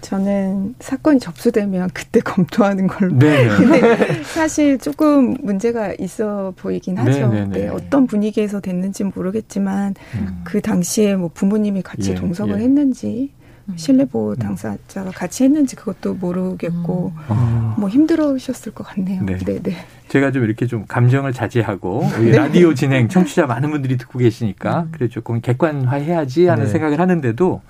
[0.01, 3.17] 저는 사건이 접수되면 그때 검토하는 걸로.
[3.19, 3.49] 네.
[3.49, 7.29] 근데 사실 조금 문제가 있어 보이긴 하죠.
[7.29, 7.69] 네, 네, 네.
[7.69, 10.41] 어떤 분위기에서 됐는지 모르겠지만 음.
[10.45, 12.65] 그 당시에 뭐 부모님이 같이 예, 동석을 예.
[12.65, 13.31] 했는지
[13.77, 17.23] 실내보호 당사자가 같이 했는지 그것도 모르겠고 음.
[17.29, 17.77] 아.
[17.79, 19.23] 뭐 힘들으셨을 것 같네요.
[19.23, 19.39] 네.
[19.39, 19.77] 네, 네.
[20.09, 22.33] 제가 좀 이렇게 좀 감정을 자제하고 네.
[22.33, 24.89] 라디오 진행 청취자 많은 분들이 듣고 계시니까 음.
[24.93, 26.71] 그래 조금 객관화해야지 하는 네.
[26.71, 27.63] 생각을 하는데도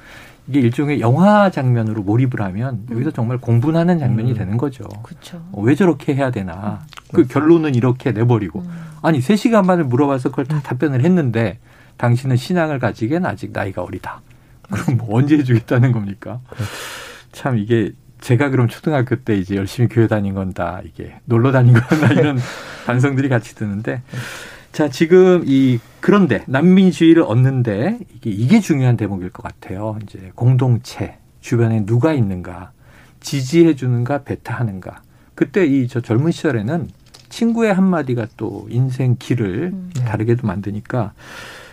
[0.48, 2.94] 이게 일종의 영화 장면으로 몰입을 하면 음.
[2.94, 4.36] 여기서 정말 공분하는 장면이 음.
[4.36, 4.84] 되는 거죠.
[5.02, 5.42] 그렇죠.
[5.52, 6.80] 어, 왜 저렇게 해야 되나?
[7.12, 8.70] 그 결론은 이렇게 내버리고 음.
[9.02, 10.60] 아니 3시간 반을 물어봐서 그걸 다 음.
[10.62, 11.58] 답변을 했는데
[11.98, 14.22] 당신은 신앙을 가지기엔 아직 나이가 어리다.
[14.70, 16.40] 그럼 뭐 언제 해주겠다는 겁니까?
[17.32, 22.12] 참 이게 제가 그럼 초등학교 때 이제 열심히 교회 다닌 건다 이게 놀러 다닌 건다
[22.20, 22.38] 이런
[22.86, 24.02] 반성들이 같이 드는데
[24.72, 29.98] 자 지금 이 그런데 난민주의를 얻는데 이게 이게 중요한 대목일 것 같아요.
[30.02, 32.72] 이제 공동체 주변에 누가 있는가
[33.20, 35.02] 지지해 주는가 배타하는가
[35.34, 36.88] 그때 이 저 젊은 시절에는
[37.30, 39.90] 친구의 한마디가 또 인생 길을 음.
[39.94, 41.12] 다르게도 만드니까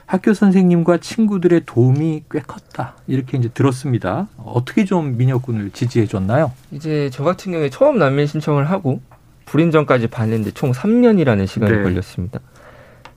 [0.08, 2.96] 학교 선생님과 친구들의 도움이 꽤 컸다.
[3.08, 4.28] 이렇게 이제 들었습니다.
[4.38, 6.54] 어떻게 좀 민혁군을 지지해 줬나요?
[6.72, 9.02] 이제 저 같은 경우에 처음 난민 신청을 하고
[9.46, 11.84] 불인정까지 봤는데 총 3년이라는 시간이 네.
[11.84, 12.40] 걸렸습니다.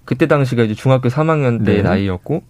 [0.05, 1.83] 그때 당시가 이제 중학교 3학년 때 네.
[1.83, 2.43] 나이였고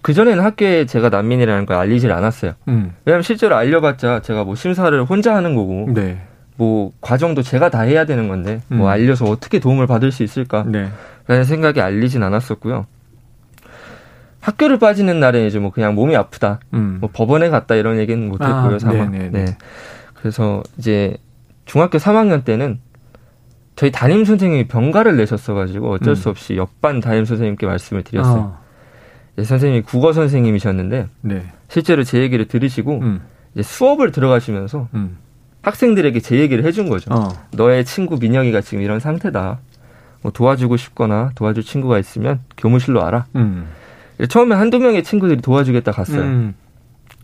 [0.00, 2.54] 그 전에는 학교에 제가 난민이라는 걸 알리질 않았어요.
[2.68, 2.94] 음.
[3.04, 6.22] 왜냐하면 실제로 알려봤자 제가 뭐 심사를 혼자 하는 거고 네.
[6.56, 8.78] 뭐 과정도 제가 다 해야 되는 건데 뭐 음.
[8.78, 10.90] 뭐 알려서 어떻게 도움을 받을 수 있을까라는
[11.28, 11.44] 네.
[11.44, 12.86] 생각이 알리진 않았었고요.
[14.40, 16.98] 학교를 빠지는 날에 이제 뭐 그냥 몸이 아프다, 음.
[17.00, 18.74] 뭐 법원에 갔다 이런 얘기는 못 했고요.
[18.76, 19.06] 아, 사과.
[19.06, 19.44] 네.
[20.14, 21.16] 그래서 이제
[21.64, 22.80] 중학교 3학년 때는
[23.76, 26.14] 저희 담임 선생님이 병가를 내셨어가지고 어쩔 음.
[26.16, 28.40] 수 없이 옆반 담임 선생님께 말씀을 드렸어요.
[28.40, 28.58] 어.
[29.38, 31.46] 예, 선생님이 국어 선생님이셨는데 네.
[31.68, 33.20] 실제로 제 얘기를 들으시고 음.
[33.54, 35.18] 이제 수업을 들어가시면서 음.
[35.62, 37.14] 학생들에게 제 얘기를 해준 거죠.
[37.14, 37.28] 어.
[37.52, 39.60] 너의 친구 민영이가 지금 이런 상태다.
[40.22, 43.26] 뭐 도와주고 싶거나 도와줄 친구가 있으면 교무실로 와라.
[43.36, 43.68] 음.
[44.26, 46.22] 처음에 한두 명의 친구들이 도와주겠다 갔어요.
[46.22, 46.54] 음.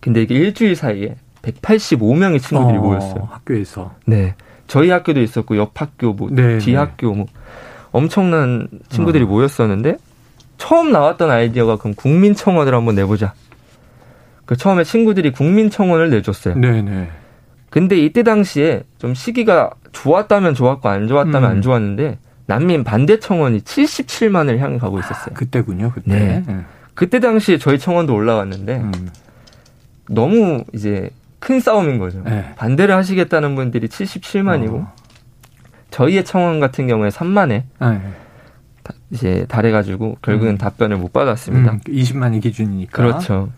[0.00, 3.28] 근데 이게 일주일 사이에 185명의 친구들이 어, 모였어요.
[3.30, 3.94] 학교에서.
[4.06, 4.34] 네.
[4.66, 7.26] 저희 학교도 있었고 옆 학교 뭐 네, 뒤 학교 뭐
[7.90, 9.26] 엄청난 친구들이 어.
[9.26, 9.96] 모였었는데
[10.56, 13.34] 처음 나왔던 아이디어가 그럼 국민청원을 한번 내보자.
[14.46, 16.54] 그 처음에 친구들이 국민청원을 내줬어요.
[16.56, 17.08] 네네.
[17.70, 21.50] 근데 이때 당시에 좀 시기가 좋았다면 좋았고 안 좋았다면 음.
[21.50, 25.30] 안 좋았는데 난민 반대 청원이 77만을 향해 가고 있었어요.
[25.30, 26.14] 아, 그때군요, 그때.
[26.14, 26.44] 네.
[26.46, 26.64] 네.
[26.94, 29.08] 그때 당시에 저희 청원도 올라왔는데 음.
[30.08, 32.22] 너무 이제 큰 싸움인 거죠.
[32.24, 32.52] 네.
[32.56, 34.94] 반대를 하시겠다는 분들이 77만이고 어.
[35.90, 38.00] 저희의 청원 같은 경우에 3만에 네.
[39.10, 40.58] 이제 달해가지고 결국은 음.
[40.58, 41.72] 답변을 못 받았습니다.
[41.72, 42.96] 음, 20만이 기준이니까.
[42.96, 43.50] 그렇죠.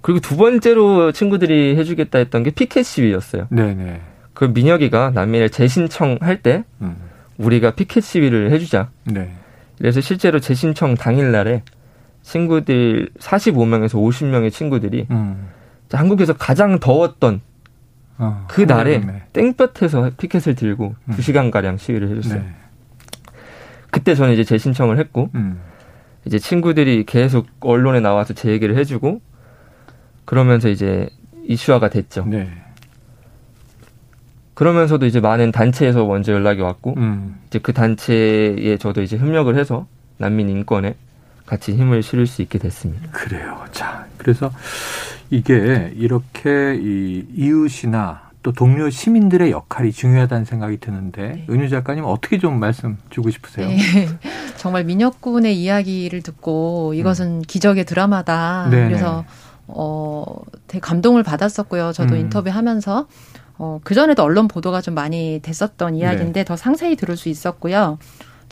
[0.00, 3.48] 그리고 두 번째로 친구들이 해주겠다 했던 게 피켓 시위였어요.
[3.50, 4.00] 네네.
[4.34, 6.96] 그 민혁이가 난민을 재신청할 때 음.
[7.38, 8.90] 우리가 피켓 시위를 해주자.
[9.04, 9.32] 네.
[9.78, 11.62] 그래서 실제로 재신청 당일날에
[12.26, 15.48] 친구들 45명에서 50명의 친구들이 음.
[15.92, 17.40] 한국에서 가장 더웠던
[18.18, 19.00] 어, 그 날에
[19.32, 21.14] 땡볕에서 피켓을 들고 음.
[21.14, 22.40] 2시간 가량 시위를 해줬어요.
[22.40, 22.48] 네.
[23.92, 25.60] 그때 저는 이제 재신청을 했고 음.
[26.24, 29.20] 이제 친구들이 계속 언론에 나와서 제 얘기를 해주고
[30.24, 31.08] 그러면서 이제
[31.44, 32.24] 이슈화가 됐죠.
[32.26, 32.50] 네.
[34.54, 37.36] 그러면서도 이제 많은 단체에서 먼저 연락이 왔고 음.
[37.46, 39.86] 이제 그 단체에 저도 이제 협력을 해서
[40.16, 40.96] 난민 인권에
[41.46, 43.10] 같이 힘을 실을 수 있게 됐습니다.
[43.12, 43.64] 그래요.
[43.72, 44.50] 자, 그래서
[45.30, 51.46] 이게 이렇게 이 이웃이나 또 동료 시민들의 역할이 중요하다는 생각이 드는데 네.
[51.50, 53.66] 은유 작가님 어떻게 좀 말씀 주고 싶으세요?
[53.66, 53.76] 네.
[54.56, 57.42] 정말 민혁군의 이야기를 듣고 이것은 음.
[57.42, 58.68] 기적의 드라마다.
[58.70, 59.24] 네 그래서
[59.66, 60.24] 어
[60.68, 61.92] 되게 감동을 받았었고요.
[61.92, 62.20] 저도 음.
[62.20, 63.08] 인터뷰하면서
[63.58, 66.44] 어 그전에도 언론 보도가 좀 많이 됐었던 이야기인데 네.
[66.44, 67.98] 더 상세히 들을 수 있었고요.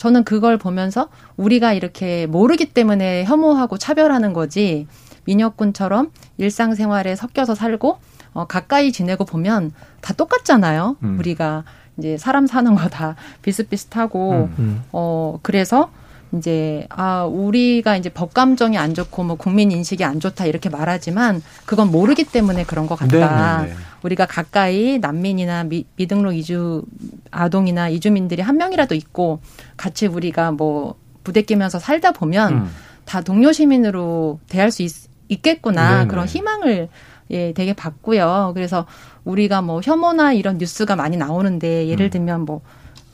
[0.05, 4.85] 저는 그걸 보면서 우리가 이렇게 모르기 때문에 혐오하고 차별하는 거지
[5.23, 7.97] 민혁군처럼 일상생활에 섞여서 살고
[8.33, 10.97] 어, 가까이 지내고 보면 다 똑같잖아요.
[11.01, 11.17] 음.
[11.17, 11.63] 우리가
[11.97, 14.83] 이제 사람 사는 거 다 비슷비슷하고 음, 음.
[14.91, 15.89] 어 그래서
[16.33, 21.41] 이제 아 우리가 이제 법 감정이 안 좋고 뭐 국민 인식이 안 좋다 이렇게 말하지만
[21.65, 23.17] 그건 모르기 때문에 그런 것 같다.
[23.17, 23.67] 네네네.
[23.67, 23.79] 네, 네.
[24.03, 26.83] 우리가 가까이 난민이나 미, 미등록 이주
[27.31, 29.39] 아동이나 이주민들이 한 명이라도 있고
[29.77, 32.69] 같이 우리가 뭐 부대끼면서 살다 보면 음.
[33.05, 34.91] 다 동료 시민으로 대할 수 있,
[35.29, 36.07] 있겠구나 네네.
[36.07, 36.89] 그런 희망을
[37.31, 38.51] 예, 되게 받고요.
[38.53, 38.85] 그래서
[39.23, 42.09] 우리가 뭐 혐오나 이런 뉴스가 많이 나오는데 예를 음.
[42.11, 42.61] 들면 뭐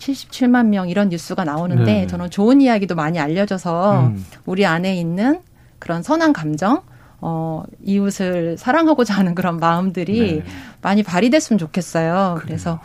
[0.01, 2.07] 77만 명 이런 뉴스가 나오는데 네.
[2.07, 4.25] 저는 좋은 이야기도 많이 알려져서 음.
[4.45, 5.41] 우리 안에 있는
[5.79, 6.81] 그런 선한 감정
[7.19, 10.43] 어, 이웃을 사랑하고자 하는 그런 마음들이 네.
[10.81, 12.11] 많이 발휘됐으면 좋겠어요.
[12.11, 12.41] 그래요.
[12.41, 12.79] 그래서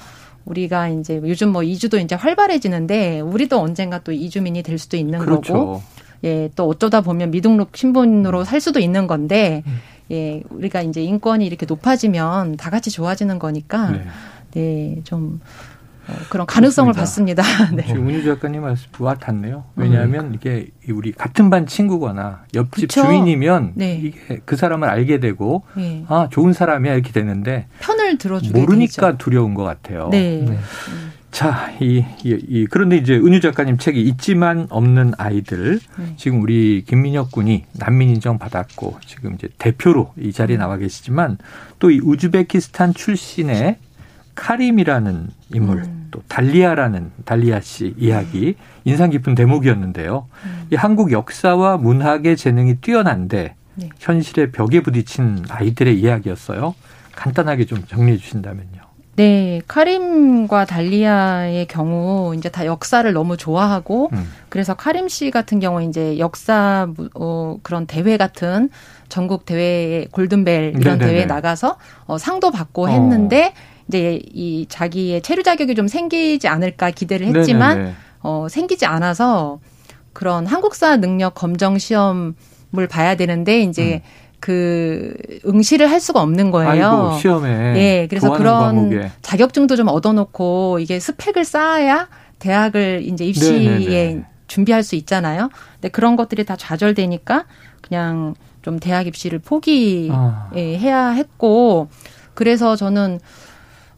[0.44, 5.52] 우리가 이제 요즘 뭐 이주도 이제 활발해지는데 우리도 언젠가 또 이주민이 될 수도 있는 그렇죠.
[5.52, 5.82] 거고
[6.24, 9.78] 예, 또 어쩌다 보면 미등록 신분으로 살 수도 있는 건데 음.
[10.12, 13.90] 예, 우리가 이제 인권이 이렇게 높아지면 다 같이 좋아지는 거니까
[14.52, 15.46] 네, 네좀 어,
[16.28, 17.42] 그런 가능성을 그렇습니다.
[17.42, 17.74] 봤습니다.
[17.76, 17.86] 네.
[17.86, 19.64] 지금 운유 작가님 말씀 와 닿네요.
[19.76, 20.34] 왜냐하면 음.
[20.34, 23.02] 이게 우리 같은 반 친구거나 옆집 그쵸?
[23.02, 23.96] 주인이면 네.
[24.02, 26.04] 이게 그 사람을 알게 되고 네.
[26.08, 29.18] 아 좋은 사람이야 이렇게 되는데 편을 들어주게 모르니까 되죠.
[29.18, 30.08] 두려운 것 같아요.
[30.10, 30.44] 네.
[30.48, 30.58] 네.
[31.32, 35.80] 자, 이, 이, 이, 그런데 이제 은유 작가님 책이 있지만 없는 아이들.
[35.98, 36.14] 네.
[36.16, 40.60] 지금 우리 김민혁 군이 난민 인정 받았고 지금 이제 대표로 이 자리에 음.
[40.60, 41.36] 나와 계시지만
[41.78, 43.76] 또 이 우즈베키스탄 출신의
[44.36, 46.08] 카림이라는 인물 음.
[46.12, 50.28] 또 달리아라는 달리아 씨 이야기 인상 깊은 대목이었는데요.
[50.44, 50.66] 음.
[50.70, 53.88] 이 한국 역사와 문학의 재능이 뛰어난데 네.
[53.98, 56.74] 현실의 벽에 부딪힌 아이들의 이야기였어요.
[57.14, 58.86] 간단하게 좀 정리해 주신다면요.
[59.16, 64.30] 네, 카림과 달리아의 경우 이제 다 역사를 너무 좋아하고 음.
[64.50, 68.68] 그래서 카림 씨 같은 경우 이제 역사 어, 그런 대회 같은
[69.08, 71.06] 전국 대회 골든벨 이런 네네네.
[71.06, 72.88] 대회에 나가서 어, 상도 받고 어.
[72.88, 73.54] 했는데
[73.88, 79.60] 이제 이 자기의 체류 자격이 좀 생기지 않을까 기대를 했지만 어, 생기지 않아서
[80.12, 82.34] 그런 한국사 능력 검정 시험을
[82.90, 84.26] 봐야 되는데 이제 음.
[84.40, 85.14] 그
[85.46, 86.88] 응시를 할 수가 없는 거예요.
[86.90, 87.74] 아이고, 시험에.
[87.76, 89.10] 예, 그래서 그런 과목에.
[89.22, 92.08] 자격증도 좀 얻어놓고 이게 스펙을 쌓아야
[92.38, 94.24] 대학을 이제 입시에 네네네.
[94.46, 95.50] 준비할 수 있잖아요.
[95.74, 97.44] 근데 그런 것들이 다 좌절되니까
[97.80, 101.10] 그냥 좀 대학 입시를 포기해야 아.
[101.10, 101.88] 했고
[102.34, 103.20] 그래서 저는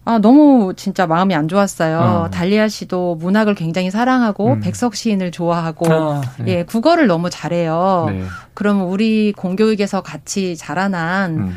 [0.08, 1.98] 아, 너무 진짜 마음이 안 좋았어요.
[1.98, 2.30] 어.
[2.30, 4.60] 달리아 씨도 문학을 굉장히 사랑하고 음.
[4.60, 6.44] 백석 시인을 좋아하고 아, 네.
[6.46, 8.06] 예, 국어를 너무 잘해요.
[8.08, 8.22] 네.
[8.54, 11.56] 그러면 우리 공교육에서 같이 자라난 음.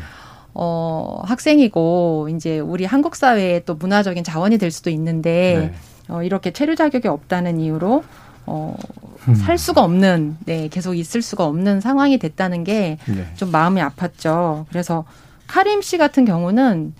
[0.52, 6.14] 어, 학생이고 이제 우리 한국 사회에 또 문화적인 자원이 될 수도 있는데 네.
[6.14, 8.04] 어, 이렇게 체류 자격이 없다는 이유로
[8.44, 8.76] 어,
[9.28, 9.34] 음.
[9.34, 13.46] 살 수가 없는, 네, 계속 있을 수가 없는 상황이 됐다는 게좀 네.
[13.50, 14.66] 마음이 아팠죠.
[14.68, 15.04] 그래서
[15.46, 16.92] 카림 씨 같은 경우는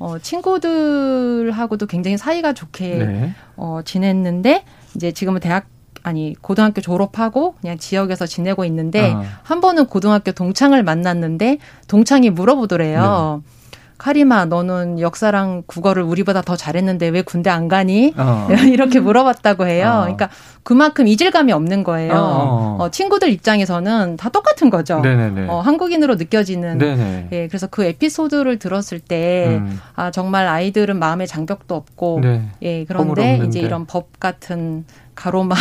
[0.00, 3.34] 어, 친구들하고도 굉장히 사이가 좋게 네.
[3.56, 4.64] 어, 지냈는데
[4.96, 5.66] 이제 지금은 대학
[6.02, 9.22] 아니 고등학교 졸업하고 그냥 지역에서 지내고 있는데 아.
[9.42, 13.42] 한 번은 고등학교 동창을 만났는데 동창이 물어보더래요.
[13.44, 13.59] 네.
[14.00, 18.14] 카리마 너는 역사랑 국어를 우리보다 더 잘했는데 왜 군대 안 가니?
[18.16, 18.48] 어.
[18.72, 19.90] 이렇게 물어봤다고 해요.
[19.94, 20.00] 어.
[20.00, 20.30] 그러니까
[20.62, 22.14] 그만큼 이질감이 없는 거예요.
[22.14, 22.76] 어.
[22.80, 25.02] 어, 친구들 입장에서는 다 똑같은 거죠.
[25.48, 26.78] 어, 한국인으로 느껴지는.
[26.78, 27.28] 네네.
[27.32, 29.78] 예, 그래서 그 에피소드를 들었을 때, 음.
[29.96, 32.48] 아, 정말 아이들은 마음의 장벽도 없고, 네.
[32.62, 35.58] 예, 그런데 이제 이런 법 같은 가로막,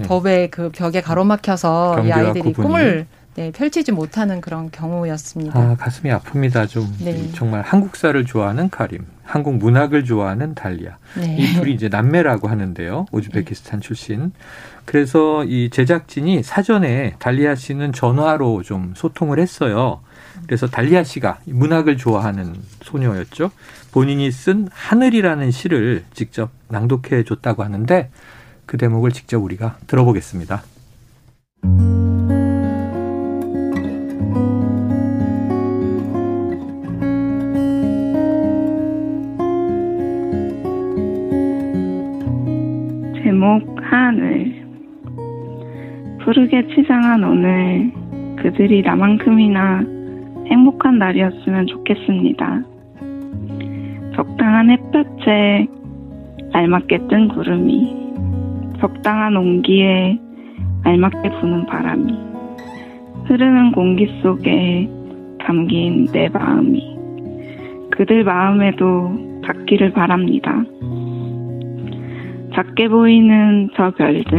[0.00, 0.02] 예.
[0.02, 2.66] 법의 그 벽에 가로막혀서 이 아이들이 구분이.
[2.66, 3.06] 꿈을
[3.36, 5.58] 네, 펼치지 못하는 그런 경우였습니다.
[5.58, 6.68] 아, 가슴이 아픕니다.
[6.68, 7.30] 좀 네.
[7.32, 10.96] 정말 한국사를 좋아하는 카림, 한국 문학을 좋아하는 달리아.
[11.16, 11.36] 네.
[11.38, 13.06] 이 둘이 이제 남매라고 하는데요.
[13.12, 14.32] 우즈베키스탄 출신.
[14.84, 20.00] 그래서 이 제작진이 사전에 달리아 씨는 전화로 좀 소통을 했어요.
[20.46, 23.52] 그래서 달리아 씨가 문학을 좋아하는 소녀였죠.
[23.92, 28.10] 본인이 쓴 하늘이라는 시를 직접 낭독해 줬다고 하는데
[28.66, 30.62] 그 대목을 직접 우리가 들어보겠습니다.
[43.90, 44.54] 하늘
[46.20, 47.90] 푸르게 치장한 오늘
[48.36, 49.80] 그들이 나만큼이나
[50.46, 52.62] 행복한 날이었으면 좋겠습니다.
[54.14, 55.66] 적당한 햇볕에
[56.52, 60.16] 알맞게 뜬 구름이 적당한 온기에
[60.84, 62.16] 알맞게 부는 바람이
[63.24, 64.88] 흐르는 공기 속에
[65.40, 66.96] 담긴 내 마음이
[67.90, 70.62] 그들 마음에도 닿기를 바랍니다.
[72.54, 74.34] 작게 보이는 저 별들,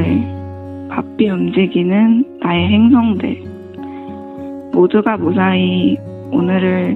[0.89, 3.43] 바삐 움직이는 나의 행성들,
[4.73, 5.97] 모두가 무사히
[6.31, 6.95] 오늘을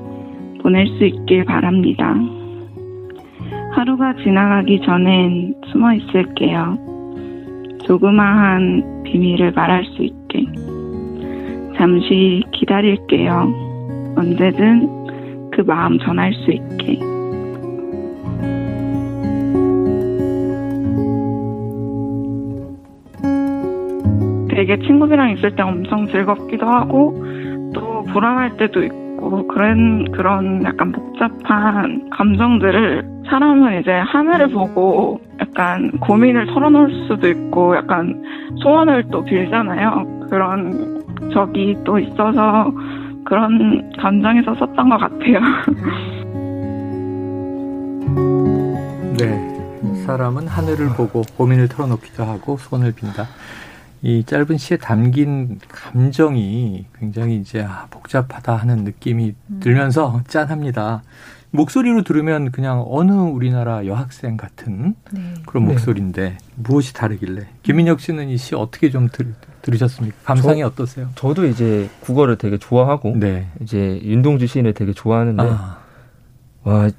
[0.61, 2.15] 보낼 수 있길 바랍니다.
[3.71, 6.77] 하루가 지나가기 전엔 숨어 있을게요.
[7.85, 10.45] 조그마한 비밀을 말할 수 있게.
[11.77, 13.53] 잠시 기다릴게요.
[14.17, 17.14] 언제든 그 마음 전할 수 있게.
[24.65, 27.23] 되게 친구들이랑 있을 때 엄청 즐겁기도 하고
[27.75, 36.47] 또 불안할 때도 있고 그런 그런 약간 복잡한 감정들을 사람은 이제 하늘을 보고 약간 고민을
[36.47, 38.23] 털어놓을 수도 있고 약간
[38.63, 40.25] 소원을 또 빌잖아요.
[40.31, 42.71] 그런 적이 또 있어서
[43.23, 45.41] 그런 감정에서 썼던 것 같아요.
[49.19, 49.55] 네.
[50.07, 53.27] 사람은 하늘을 보고 고민을 털어놓기도 하고 소원을 빈다.
[54.05, 59.59] 이 짧은 시에 담긴 감정이 굉장히 이제 아, 복잡하다 하는 느낌이 음.
[59.59, 61.01] 들면서 짠합니다.
[61.49, 65.33] 목소리로 들으면 그냥 어느 우리나라 여학생 같은 네.
[65.47, 65.71] 그런 네.
[65.71, 66.37] 목소리인데 네.
[66.55, 69.33] 무엇이 다르길래 김민혁 씨는 이 시 어떻게 좀 들,
[69.63, 70.15] 들으셨습니까?
[70.23, 71.09] 감상이 저, 어떠세요?
[71.15, 73.47] 저도 이제 국어를 되게 좋아하고 네.
[73.59, 75.79] 이제 윤동주 시인을 되게 좋아하는데 아.
[76.63, 76.89] 와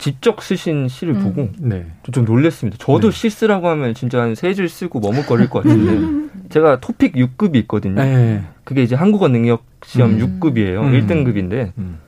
[0.00, 1.22] 직접 쓰신 시를 음.
[1.22, 1.86] 보고 네.
[2.10, 2.78] 좀 놀랐습니다.
[2.80, 3.16] 저도 네.
[3.16, 8.02] 시 쓰라고 하면 진짜 한 세 줄 쓰고 머뭇거릴 것 같은데 제가 토픽 6급이 있거든요.
[8.02, 8.42] 네.
[8.64, 10.40] 그게 이제 한국어 능력 시험 음.
[10.40, 10.80] 6급이에요.
[10.82, 10.92] 음.
[10.92, 11.98] 1등급인데 음.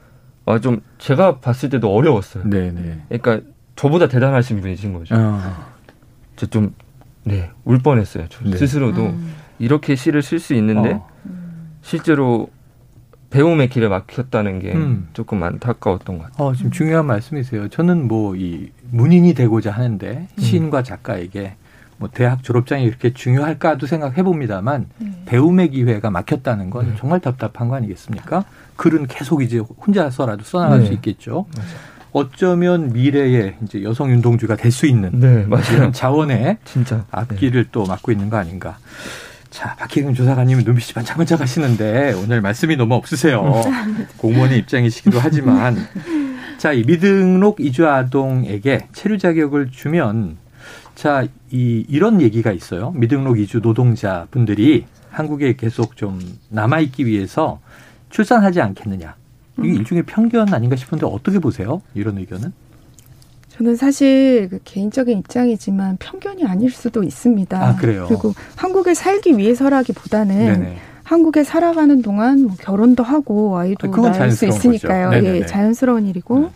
[0.46, 2.44] 아, 좀 제가 봤을 때도 어려웠어요.
[2.48, 2.98] 네, 네.
[3.08, 5.14] 그러니까 저보다 대단하신 분이신 거죠.
[5.16, 5.40] 어.
[6.36, 6.74] 저좀
[7.24, 8.26] 네, 울 뻔했어요.
[8.30, 8.56] 저 네.
[8.56, 9.34] 스스로도 음.
[9.58, 11.08] 이렇게 시를 쓸 수 있는데 어.
[11.82, 12.48] 실제로
[13.32, 15.08] 배움의 길에 막혔다는 게 음.
[15.14, 16.48] 조금 안타까웠던 것 같아요.
[16.48, 17.68] 어, 지금 중요한 말씀이세요.
[17.68, 20.40] 저는 뭐 이 문인이 되고자 하는데 음.
[20.40, 21.54] 시인과 작가에게
[21.98, 25.22] 뭐 대학 졸업장이 그렇게 중요할까도 생각해 봅니다만 음.
[25.26, 26.94] 배움의 기회가 막혔다는 건 네.
[26.98, 28.44] 정말 답답한 거 아니겠습니까?
[28.76, 30.86] 글은 계속 이제 혼자서라도 써나갈 네.
[30.86, 31.46] 수 있겠죠.
[31.56, 31.68] 맞아.
[32.12, 35.90] 어쩌면 미래의 이제 여성 운동주가 될 수 있는 네, 맞아요.
[35.92, 37.68] 자원의 진짜 앞길을 네.
[37.72, 38.76] 또 막고 있는 거 아닌가.
[39.52, 43.62] 자, 박희경 조사관님은 눈빛이 반짝반짝 하시는데 오늘 말씀이 너무 없으세요.
[44.16, 45.76] 공무원의 입장이시기도 하지만
[46.56, 50.38] 자, 이 미등록 이주 아동에게 체류 자격을 주면
[50.94, 52.92] 자, 이 이런 얘기가 있어요.
[52.92, 57.60] 미등록 이주 노동자 분들이 한국에 계속 좀 남아 있기 위해서
[58.08, 59.14] 출산하지 않겠느냐.
[59.58, 59.74] 이게 음.
[59.74, 61.82] 일종의 편견 아닌가 싶은데 어떻게 보세요?
[61.94, 62.52] 이런 의견은?
[63.62, 67.64] 저는 사실 그 개인적인 입장이지만 편견이 아닐 수도 있습니다.
[67.64, 68.06] 아, 그래요?
[68.08, 70.76] 그리고 한국에 살기 위해서라기보다는 네네.
[71.04, 75.12] 한국에 살아가는 동안 뭐 결혼도 하고 아이도 낳을 수 있으니까요.
[75.24, 76.48] 예, 자연스러운 일이고 네.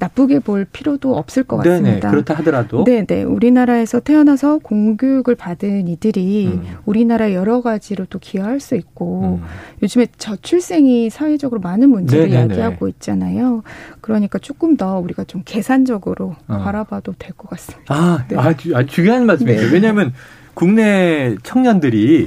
[0.00, 1.84] 나쁘게 볼 필요도 없을 것 같습니다.
[1.84, 2.84] 네네, 그렇다 하더라도.
[2.84, 3.22] 네 네.
[3.22, 6.62] 우리나라에서 태어나서 공교육을 받은 이들이 음.
[6.86, 9.46] 우리나라 여러 가지로 또 기여할 수 있고 음.
[9.82, 12.54] 요즘에 저출생이 사회적으로 많은 문제를 네네네.
[12.54, 13.62] 야기하고 있잖아요.
[14.00, 16.58] 그러니까 조금 더 우리가 좀 계산적으로 어.
[16.58, 17.94] 바라봐도 될 것 같습니다.
[17.94, 18.36] 아, 네.
[18.36, 19.60] 아, 주, 아 중요한 말씀이에요.
[19.60, 19.72] 네.
[19.72, 20.12] 왜냐하면
[20.54, 22.26] 국내 청년들이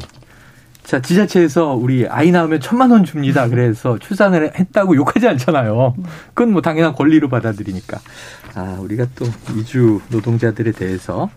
[0.83, 3.47] 자, 지자체에서 우리 아이 낳으면 천만 원 줍니다.
[3.47, 5.95] 그래서 출산을 했다고 욕하지 않잖아요.
[6.33, 7.99] 그건 뭐 당연한 권리로 받아들이니까.
[8.55, 9.25] 아, 우리가 또
[9.57, 11.29] 이주 노동자들에 대해서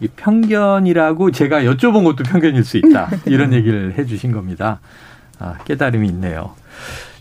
[0.00, 3.10] 이 편견이라고 제가 여쭤본 것도 편견일 수 있다.
[3.26, 4.80] 이런 얘기를 해 주신 겁니다.
[5.38, 6.54] 아, 깨달음이 있네요.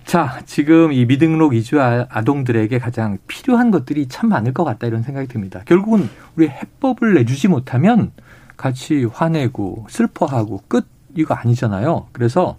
[0.05, 5.03] 자, 지금 이 미등록 이주 아, 아동들에게 가장 필요한 것들이 참 많을 것 같다 이런
[5.03, 5.61] 생각이 듭니다.
[5.65, 8.11] 결국은 우리 해법을 내주지 못하면
[8.57, 12.07] 같이 화내고 슬퍼하고 끝 이거 아니잖아요.
[12.11, 12.57] 그래서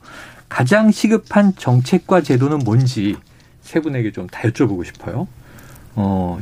[0.48, 3.16] 가장 시급한 정책과 제도는 뭔지
[3.62, 5.28] 세 분에게 좀 다 여쭤보고 싶어요.
[5.94, 6.38] 어,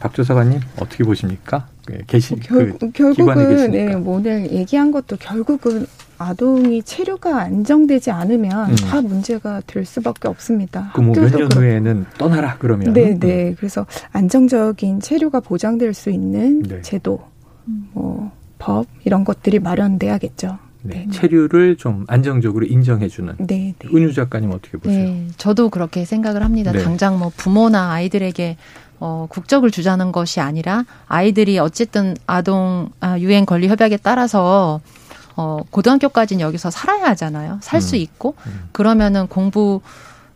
[0.00, 1.66] 박 조사관님 어떻게 보십니까?
[2.06, 5.86] 계시 뭐 결, 그 결국은 네, 뭐 오늘 얘기한 것도 결국은
[6.18, 8.76] 아동이 체류가 안정되지 않으면 음.
[8.76, 10.90] 다 문제가 될 수밖에 없습니다.
[10.94, 12.92] 그 뭐 몇년 후에는 떠나라 그러면.
[12.92, 13.48] 네, 네.
[13.50, 13.54] 음.
[13.58, 16.80] 그래서 안정적인 체류가 보장될 수 있는 네.
[16.82, 17.20] 제도,
[17.92, 20.58] 뭐 법 이런 것들이 마련돼야겠죠.
[20.88, 21.10] 네, 네.
[21.10, 23.34] 체류를 좀 안정적으로 인정해주는.
[23.38, 23.88] 네, 네.
[23.92, 25.04] 은유 작가님 어떻게 보세요?
[25.04, 26.72] 네, 저도 그렇게 생각을 합니다.
[26.72, 26.82] 네.
[26.82, 28.56] 당장 뭐 부모나 아이들에게
[28.98, 34.80] 어, 국적을 주자는 것이 아니라 아이들이 어쨌든 아동 아, 유엔 권리 협약에 따라서
[35.36, 37.58] 어, 고등학교까지는 여기서 살아야 하잖아요.
[37.60, 38.00] 살수 음.
[38.00, 38.68] 있고 음.
[38.72, 39.82] 그러면은 공부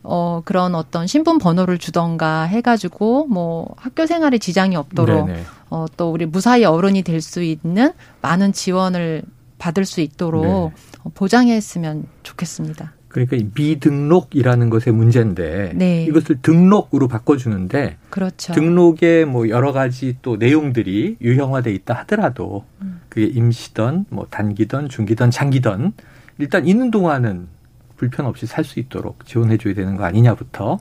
[0.03, 5.45] 어, 그런 어떤 신분 번호를 주던가 해가지고, 뭐, 학교 생활에 지장이 없도록, 네네.
[5.69, 7.93] 어, 또 우리 무사히 어른이 될 수 있는
[8.23, 9.23] 많은 지원을
[9.61, 11.11] 받을 수 있도록 네.
[11.15, 12.95] 보장했으면 좋겠습니다.
[13.09, 16.05] 그러니까 이 미등록이라는 것의 문제인데 네.
[16.05, 18.53] 이것을 등록으로 바꿔주는데 그렇죠.
[18.53, 23.01] 등록에 뭐 여러 가지 또 내용들이 유형화돼 있다 하더라도 음.
[23.09, 25.93] 그게 임시든 뭐 단기든 중기든 장기든
[26.39, 27.49] 일단 있는 동안은
[27.97, 30.79] 불편 없이 살 수 있도록 지원해줘야 되는 거 아니냐부터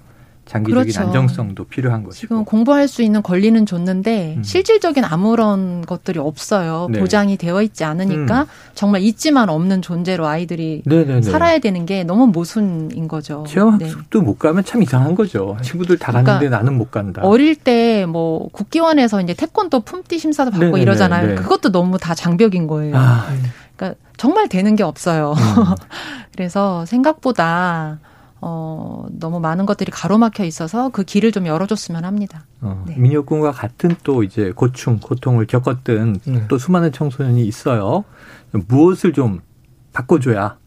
[0.50, 1.02] 장기적인 그렇죠.
[1.02, 2.20] 안정성도 필요한 것이고.
[2.20, 4.44] 지금 공부할 수 있는 권리는 줬는데 음.
[4.44, 6.88] 실질적인 아무런 것들이 없어요.
[6.92, 7.00] 네.
[7.00, 8.46] 보장이 되어 있지 않으니까 음.
[8.74, 11.22] 정말 있지만 없는 존재로 아이들이 네네네.
[11.22, 13.46] 살아야 되는 게 너무 모순인 거죠.
[13.48, 14.26] 체험학습도 네.
[14.26, 15.56] 못 가면 참 이상한 거죠.
[15.62, 17.22] 친구들 다 그러니까 갔는데 나는 못 간다.
[17.24, 20.82] 어릴 때 뭐 국기원에서 이제 태권도 품띠 심사도 받고 네네네.
[20.82, 21.28] 이러잖아요.
[21.28, 21.36] 네.
[21.36, 22.96] 그것도 너무 다 장벽인 거예요.
[22.98, 23.26] 아.
[23.76, 25.34] 그러니까 정말 되는 게 없어요.
[25.34, 25.76] 음.
[26.36, 28.00] 그래서 생각보다
[28.42, 32.46] 어, 너무 많은 것들이 가로막혀 있어서 그 길을 좀 열어줬으면 합니다.
[32.62, 32.96] 어, 네.
[32.98, 36.46] 민혁 군과 같은 또 이제 고충, 고통을 겪었던 네.
[36.48, 38.04] 또 수많은 청소년이 있어요.
[38.52, 39.42] 무엇을 좀
[39.94, 40.58] 바꿔줘야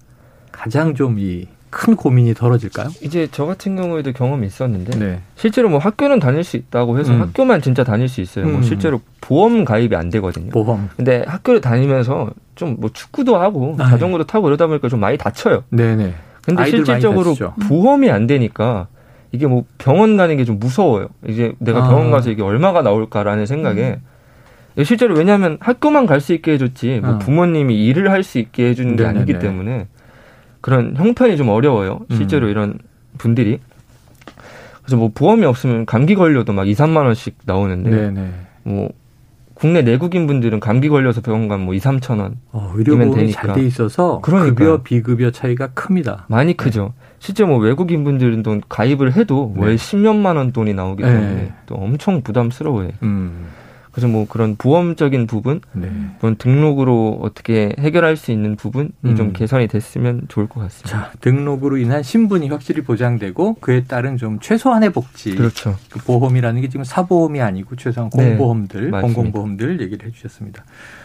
[0.53, 2.91] 가장 좀 이 큰 고민이 덜어질까요?
[3.01, 5.21] 이제 저 같은 경우에도 경험이 있었는데 네.
[5.37, 7.23] 실제로 뭐 학교는 다닐 수 있다고 해서 음.
[7.23, 8.45] 학교만 진짜 다닐 수 있어요.
[8.45, 8.59] 뭐 음.
[8.59, 10.51] 뭐 실제로 보험 가입이 안 되거든요.
[10.51, 10.91] 보험.
[10.97, 15.65] 근데 학교를 다니면서 좀 뭐 축구도 하고 아, 자전거도 타고 이러다 보니까 좀 많이 다쳐요.
[15.71, 16.15] 네네.
[16.45, 17.35] 근데 실질적으로
[17.69, 18.89] 보험이 안 되니까
[19.33, 21.09] 이게 뭐 병원 가는 게 좀 무서워요.
[21.27, 21.89] 이제 내가 아.
[21.89, 23.99] 병원 가서 이게 얼마가 나올까라는 생각에
[24.77, 24.85] 음.
[24.85, 27.19] 실제로 왜냐하면 학교만 갈 수 있게 해줬지 뭐 아.
[27.19, 29.19] 부모님이 일을 할 수 있게 해주는 게 네네네.
[29.21, 29.87] 아니기 때문에
[30.61, 32.01] 그런 형편이 좀 어려워요.
[32.11, 32.51] 실제로 음.
[32.51, 32.79] 이런
[33.19, 33.59] 분들이.
[34.83, 38.29] 그래서 뭐 보험이 없으면 감기 걸려도 막 2, 3만 원씩 나오는데 네네.
[38.65, 38.91] 뭐
[39.63, 42.39] 국내 내국인 분들은 감기 걸려서 병원 가면 뭐 2, 3천 원.
[42.51, 44.55] 어, 의료보험이 잘 돼 있어서 그러니까요.
[44.55, 46.25] 급여 비급여 차이가 큽니다.
[46.27, 46.95] 많이 크죠.
[46.99, 47.07] 네.
[47.21, 49.63] 실제 뭐 외국인 분들은 또 가입을 해도 네.
[49.63, 51.53] 월 10몇만 원 돈이 나오기 때문에 네.
[51.67, 52.89] 또 엄청 부담스러워요.
[53.05, 53.47] 음.
[53.93, 55.91] 그래서 뭐 그런 보험적인 부분, 네.
[56.19, 59.17] 그런 등록으로 어떻게 해결할 수 있는 부분이 음.
[59.17, 60.89] 좀 개선이 됐으면 좋을 것 같습니다.
[60.89, 65.35] 자, 등록으로 인한 신분이 확실히 보장되고 그에 따른 좀 최소한의 복지.
[65.37, 65.77] 그렇죠.
[65.91, 68.31] 그 보험이라는 게 지금 사보험이 아니고 최소한 네.
[68.31, 70.65] 공보험들, 네, 공공보험들 얘기를 해주셨습니다.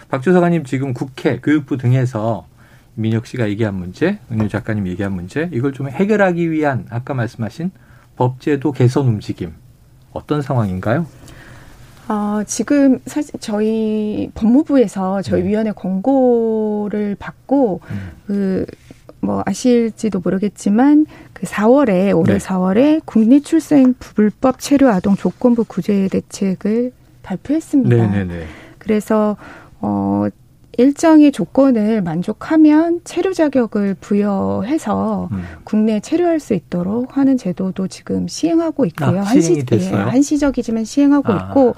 [0.09, 2.47] 박주서관님 지금 국회, 교육부 등에서
[2.95, 7.71] 민혁 씨가 얘기한 문제, 은유 작가님 얘기한 문제, 이걸 좀 해결하기 위한 아까 말씀하신
[8.15, 9.53] 법제도 개선 움직임
[10.13, 11.05] 어떤 상황인가요?
[12.09, 15.49] 어, 지금 사실 저희 법무부에서 저희 네.
[15.49, 18.11] 위원회 권고를 받고 음.
[18.27, 18.65] 그.
[19.19, 22.37] 뭐 아실지도 모르겠지만 그 4월에 올해 네.
[22.37, 26.91] 4월에 국내 출생 불법 체류 아동 조건부 구제 대책을
[27.23, 27.95] 발표했습니다.
[27.95, 28.23] 네네네.
[28.25, 28.45] 네, 네.
[28.77, 29.35] 그래서
[29.81, 30.27] 어
[30.78, 35.43] 일정의 조건을 만족하면 체류 자격을 부여해서 음.
[35.63, 39.19] 국내에 체류할 수 있도록 하는 제도도 지금 시행하고 있고요.
[39.19, 41.47] 아, 한시, 예, 한시적이지만 시행하고 아.
[41.49, 41.75] 있고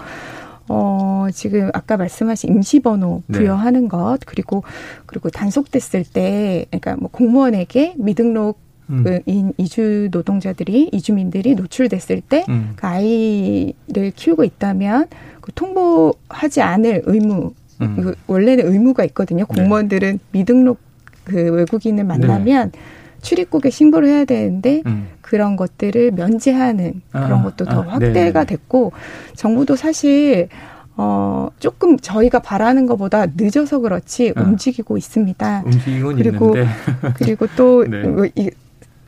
[0.68, 3.40] 어, 지금 아까 말씀하신 임시번호 네.
[3.40, 3.88] 부여하는 네.
[3.88, 4.64] 것, 그리고,
[5.08, 8.60] 그리고 단속됐을 때, 그러니까 뭐 공무원에게 미등록
[8.92, 9.04] 음.
[9.04, 12.74] 그인 이주 노동자들이 이주민들이 노출됐을 때그 음.
[12.76, 15.08] 그 아이를 키우고 있다면
[15.42, 17.96] 그 통보하지 않을 의무 음.
[17.96, 19.46] 그 원래는 의무가 있거든요.
[19.50, 19.56] 네.
[19.56, 20.20] 공무원들은 네.
[20.32, 20.80] 미등록
[21.24, 22.80] 그 외국인을 만나면 네.
[23.22, 25.10] 출입국에 신고를 해야 되는데 음.
[25.22, 28.56] 그런 것들을 면제하는 그런 아, 것도 더 아, 확대가 네.
[28.56, 28.92] 됐고
[29.36, 30.48] 정부도 사실
[30.96, 34.42] 어 조금 저희가 바라는 것보다 늦어서 그렇지 아.
[34.42, 35.64] 움직이고 있습니다.
[35.66, 36.68] 움직이고 그리고 있는데.
[37.16, 38.04] 그리고 또 네.
[38.04, 38.26] 뭐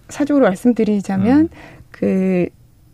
[0.09, 1.49] 사적으로 말씀드리자면 음.
[1.89, 2.47] 그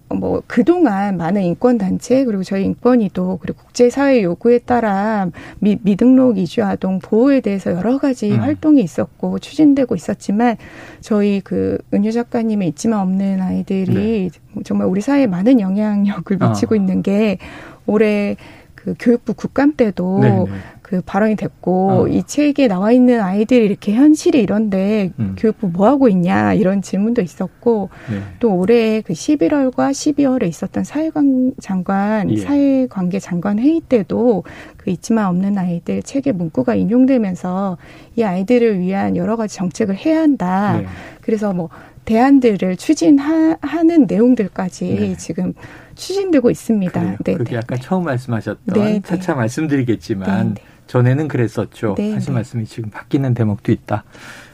[0.09, 5.29] 뭐 그동안 많은 인권 단체 그리고 저희 인권위도 그리고 국제 사회 요구에 따라
[5.59, 8.39] 미, 미등록 이주 아동 보호에 대해서 여러 가지 음.
[8.39, 10.55] 활동이 있었고 추진되고 있었지만
[11.01, 14.63] 저희 그 은유 작가님의 있지만 없는 아이들이 네.
[14.63, 16.77] 정말 우리 사회에 많은 영향력을 미치고 어.
[16.77, 17.37] 있는 게
[17.85, 18.37] 올해
[18.75, 20.45] 그 교육부 국감 때도 네네.
[20.87, 20.97] 네.
[20.97, 22.07] 그 발언이 됐고 어.
[22.07, 25.35] 이 책에 나와 있는 아이들이 이렇게 현실이 이런데 음.
[25.37, 28.21] 교육부 뭐 하고 있냐 이런 질문도 있었고 네.
[28.39, 32.37] 또 올해 그 11월과 12월에 있었던 사회관 장관 예.
[32.37, 34.43] 사회관계 장관 회의 때도
[34.77, 37.77] 그 있지만 없는 아이들 책의 문구가 인용되면서
[38.15, 40.77] 이 아이들을 위한 여러 가지 정책을 해야 한다.
[40.77, 40.87] 네.
[41.21, 41.69] 그래서 뭐
[42.05, 45.17] 대안들을 추진하는 내용들까지 네.
[45.17, 45.53] 지금
[45.95, 47.01] 추진되고 있습니다.
[47.01, 47.17] 그래요.
[47.23, 47.81] 네, 그게 네, 아까 네.
[47.81, 50.55] 처음 말씀하셨던 네, 차차 말씀드리겠지만
[50.87, 51.95] 전에는 그랬었죠.
[51.97, 52.35] 네, 하신 네.
[52.35, 54.03] 말씀이 지금 바뀌는 대목도 있다.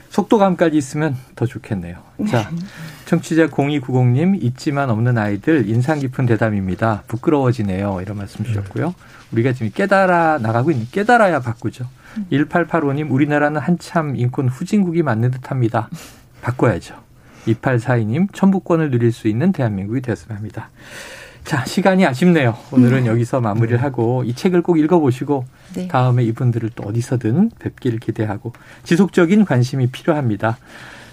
[0.09, 1.97] 속도감까지 있으면 더 좋겠네요.
[2.29, 2.51] 자,
[3.05, 7.03] 청취자 0290님, 있지만 없는 아이들 인상 깊은 대담입니다.
[7.07, 7.99] 부끄러워지네요.
[7.99, 8.93] 이런 말씀 주셨고요.
[9.31, 11.87] 우리가 지금 깨달아 나가고 있는, 깨달아야 바꾸죠.
[12.31, 15.89] 1885님, 우리나라는 한참 인권 후진국이 맞는 듯 합니다.
[16.43, 16.95] 바꿔야죠.
[17.47, 20.69] 2842님, 천부권을 누릴 수 있는 대한민국이 되었으면 합니다.
[21.43, 22.57] 자, 시간이 아쉽네요.
[22.71, 23.05] 오늘은 음.
[23.07, 25.87] 여기서 마무리를 하고 이 책을 꼭 읽어보시고 네.
[25.87, 30.57] 다음에 이분들을 또 어디서든 뵙기를 기대하고 지속적인 관심이 필요합니다.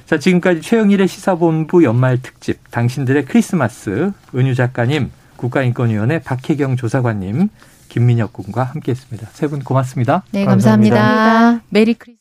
[0.06, 7.48] 자, 지금까지 최영일의 시사본부 연말 특집 당신들의 크리스마스 은유 작가님, 국가인권위원회 박혜경 조사관님,
[7.88, 9.28] 김민혁 군과 함께했습니다.
[9.32, 10.22] 세 분 고맙습니다.
[10.32, 10.96] 네, 감사합니다.
[10.96, 11.64] 감사합니다.
[11.70, 12.19] 메리 크리스.